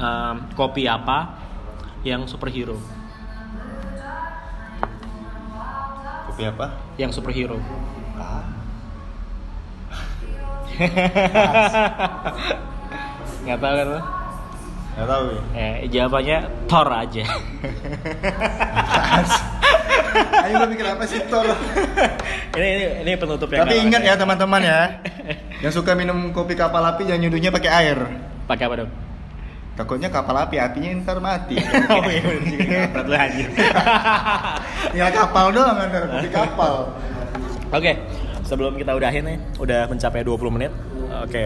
Em, 0.00 0.36
kopi 0.56 0.88
apa 0.88 1.36
yang 2.08 2.24
superhero? 2.24 2.80
Kopi 6.32 6.48
apa? 6.48 6.80
Yang 6.96 7.20
superhero. 7.20 7.60
Ah. 8.16 8.48
Nggak 13.44 13.58
tahu 13.60 13.74
kan 13.76 13.88
lo? 13.92 14.00
Gak 14.98 15.06
tahu 15.06 15.30
ya. 15.30 15.42
Eh, 15.54 15.86
jawabannya 15.92 16.38
Thor 16.66 16.90
aja. 16.90 17.22
Ayo 20.48 20.64
lu 20.64 20.66
mikir 20.72 20.86
apa 20.88 21.04
sih 21.04 21.20
Thor? 21.28 21.44
ini, 22.56 22.68
ini 22.72 22.84
ini 23.04 23.12
penutup 23.20 23.52
yang 23.52 23.68
Tapi 23.68 23.84
ingat 23.84 24.00
ya 24.00 24.14
teman-teman 24.16 24.64
ya, 24.64 24.80
yang 25.64 25.72
suka 25.76 25.92
minum 25.92 26.32
kopi 26.32 26.56
kapal 26.56 26.80
api 26.80 27.04
jangan 27.04 27.28
nyuduhnya 27.28 27.52
pakai 27.52 27.70
air. 27.84 27.98
Pakai 28.48 28.64
apa 28.64 28.74
dong? 28.80 28.90
Takutnya 29.76 30.08
kapal 30.08 30.40
api 30.40 30.56
apinya 30.56 31.04
ntar 31.04 31.20
mati. 31.20 31.60
oh 31.92 32.08
iya 32.08 32.20
bener 32.24 33.04
juga 33.04 33.16
anjir. 33.20 33.48
ya 34.96 35.06
kapal 35.12 35.52
doang 35.52 35.76
ntar 35.76 36.04
kopi 36.08 36.28
kapal. 36.32 36.72
Oke, 37.68 37.92
sebelum 38.48 38.80
kita 38.80 38.96
udahin 38.96 39.28
nih, 39.28 39.38
udah 39.60 39.84
mencapai 39.92 40.24
20 40.24 40.56
menit. 40.56 40.72
Oke, 41.20 41.44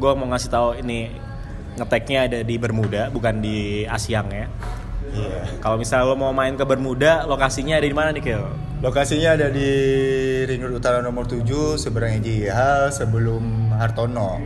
gue 0.00 0.12
mau 0.16 0.26
ngasih 0.32 0.48
tahu 0.48 0.68
ini 0.80 1.12
ngeteknya 1.76 2.18
ada 2.32 2.38
di 2.40 2.56
Bermuda, 2.56 3.12
bukan 3.12 3.44
di 3.44 3.84
Asyang 3.84 4.32
ya. 4.32 4.48
Iya. 5.12 5.60
Kalau 5.60 5.76
misalnya 5.76 6.08
lo 6.08 6.16
mau 6.16 6.32
main 6.32 6.56
ke 6.56 6.64
Bermuda, 6.64 7.28
lokasinya 7.28 7.76
ada 7.76 7.86
di 7.86 7.96
mana 7.96 8.10
nih, 8.16 8.22
Kil? 8.24 8.44
Lokasinya 8.82 9.38
ada 9.38 9.46
di 9.52 9.70
Ring 10.48 10.58
Road 10.64 10.82
Utara 10.82 10.98
nomor 10.98 11.28
7 11.28 11.78
seberang 11.78 12.18
JIH 12.18 12.90
sebelum 12.90 13.70
Hartono. 13.76 14.42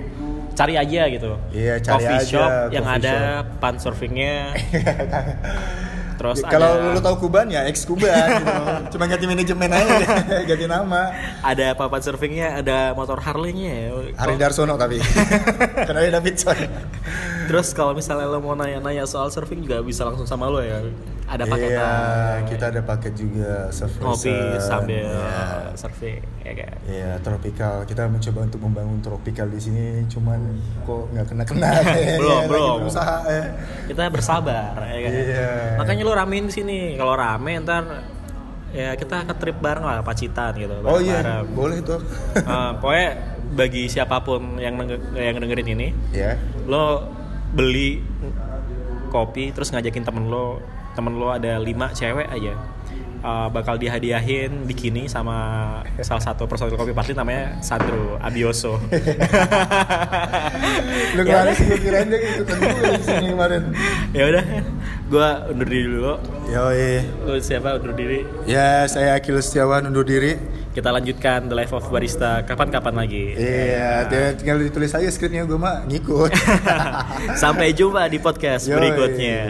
Cari 0.56 0.76
aja 0.76 1.08
gitu. 1.08 1.36
Iya, 1.52 1.80
cari 1.80 2.04
coffee 2.04 2.16
aja, 2.20 2.28
shop 2.28 2.50
yang 2.72 2.84
coffee 2.84 3.00
ada 3.04 3.16
pan 3.60 3.76
surfingnya. 3.80 4.52
Terus 6.32 6.42
Ya, 6.42 6.50
Kalau 6.50 6.70
ada 6.74 6.94
lu 6.96 7.00
tahu 7.02 7.16
Kuban 7.28 7.46
ya 7.52 7.62
ex 7.68 7.86
Kuban 7.86 8.26
gitu. 8.42 8.54
Cuma 8.96 9.04
ganti 9.06 9.26
manajemen 9.28 9.70
aja 9.70 9.94
ganti 10.48 10.66
nama. 10.66 11.02
ada 11.44 11.66
papan 11.78 12.00
surfingnya, 12.02 12.48
ada 12.64 12.78
motor 12.96 13.20
Harley-nya 13.22 13.70
ya. 13.70 13.88
Hari 14.18 14.34
Darsono 14.40 14.74
tapi. 14.74 14.98
Karena 15.86 16.00
dia 16.02 16.12
Davidson. 16.18 16.58
Terus 17.46 17.70
kalau 17.76 17.94
misalnya 17.94 18.26
lo 18.26 18.42
mau 18.42 18.58
nanya-nanya 18.58 19.06
soal 19.06 19.30
surfing 19.30 19.62
juga 19.62 19.78
bisa 19.84 20.02
langsung 20.02 20.26
sama 20.26 20.50
lo 20.50 20.58
ya. 20.58 20.82
Ada 21.26 21.42
paketan. 21.44 21.74
Iya, 21.74 21.90
kita 22.46 22.64
ada 22.70 22.80
paket 22.80 23.12
juga 23.12 23.66
surf 23.68 23.98
kopi 23.98 24.30
sambil 24.56 25.10
Iya. 25.10 25.74
surfing 25.74 26.22
ya 26.40 26.52
kan. 26.54 26.74
Iya, 26.86 27.10
tropical. 27.18 27.82
Kita 27.82 28.06
mencoba 28.06 28.38
untuk 28.42 28.60
membangun 28.62 28.98
tropical 29.00 29.46
di 29.46 29.58
sini, 29.58 29.86
cuman 30.06 30.38
kok 30.82 31.10
nggak 31.10 31.26
kena-kena. 31.26 31.70
Belum, 32.16 32.30
Lagi 32.30 32.48
belum. 32.48 32.76
Berusaha 32.86 33.16
ya. 33.26 33.42
Kita 33.84 34.02
bersabar 34.06 34.78
ya 34.78 34.98
kan. 35.02 35.10
Iya. 35.12 35.48
Makanya 35.76 36.02
lo 36.02 36.12
ramein 36.14 36.46
di 36.46 36.54
sini. 36.54 36.78
Kalau 36.94 37.12
rame 37.12 37.58
ntar 37.60 37.82
ya 38.70 38.94
kita 38.94 39.24
ke 39.24 39.34
trip 39.34 39.58
bareng 39.58 39.82
lah 39.82 40.06
Pacitan 40.06 40.54
gitu. 40.54 40.78
Oh 40.86 41.02
iya, 41.02 41.26
bareng-bareng. 41.26 41.54
boleh 41.54 41.78
tuh. 41.82 42.00
Eh, 42.38 42.70
pokoknya 42.80 43.08
bagi 43.50 43.82
siapa 43.86 44.22
pun 44.22 44.58
yang 44.58 44.78
yang 45.12 45.36
dengerin 45.36 45.68
ini, 45.70 45.88
ya. 46.10 46.38
lo 46.66 47.02
beli 47.50 47.98
kopi 49.08 49.50
terus 49.50 49.70
ngajakin 49.70 50.02
temen 50.02 50.26
lo 50.26 50.58
temen 50.96 51.12
lo 51.14 51.28
ada 51.30 51.60
lima 51.60 51.92
cewek 51.92 52.26
aja 52.26 52.56
Uh, 53.16 53.50
bakal 53.50 53.74
dihadiahin 53.74 54.70
bikini 54.70 55.10
sama 55.10 55.34
salah 55.98 56.22
satu 56.22 56.46
personil 56.46 56.78
kopi 56.78 56.94
party 56.94 57.10
namanya 57.10 57.58
Sandro 57.58 58.14
Abioso. 58.22 58.76
Lu 61.16 61.20
Ya 61.24 61.42
kemarin 61.42 61.56
gue 61.58 61.78
kirain 61.80 62.06
dia 62.06 62.20
ikutan 62.22 62.56
gue 62.60 62.90
di 62.92 63.02
sini 63.02 63.26
kemarin. 63.34 63.62
ya 64.14 64.24
udah 64.30 64.44
gue 65.06 65.28
undur 65.54 65.66
diri 65.70 65.86
dulu. 65.86 66.14
Yoi. 66.50 66.90
Lu 67.22 67.38
siapa 67.38 67.78
undur 67.78 67.94
diri? 67.94 68.26
Ya, 68.46 68.86
saya 68.90 69.14
Akil 69.14 69.38
Setiawan 69.38 69.86
undur 69.86 70.02
diri. 70.02 70.34
Kita 70.74 70.92
lanjutkan 70.92 71.48
The 71.48 71.56
Life 71.56 71.72
of 71.72 71.88
Barista 71.88 72.44
kapan-kapan 72.44 72.94
lagi. 73.00 73.32
Iya, 73.32 74.04
dia 74.12 74.24
tinggal 74.36 74.60
ditulis 74.60 74.92
aja 74.92 75.08
skripnya 75.08 75.48
gue 75.48 75.56
mah 75.56 75.88
ngikut. 75.88 76.34
Sampai 77.42 77.72
jumpa 77.72 78.04
di 78.12 78.18
podcast 78.20 78.68
Yoi. 78.68 78.76
berikutnya. 78.76 79.40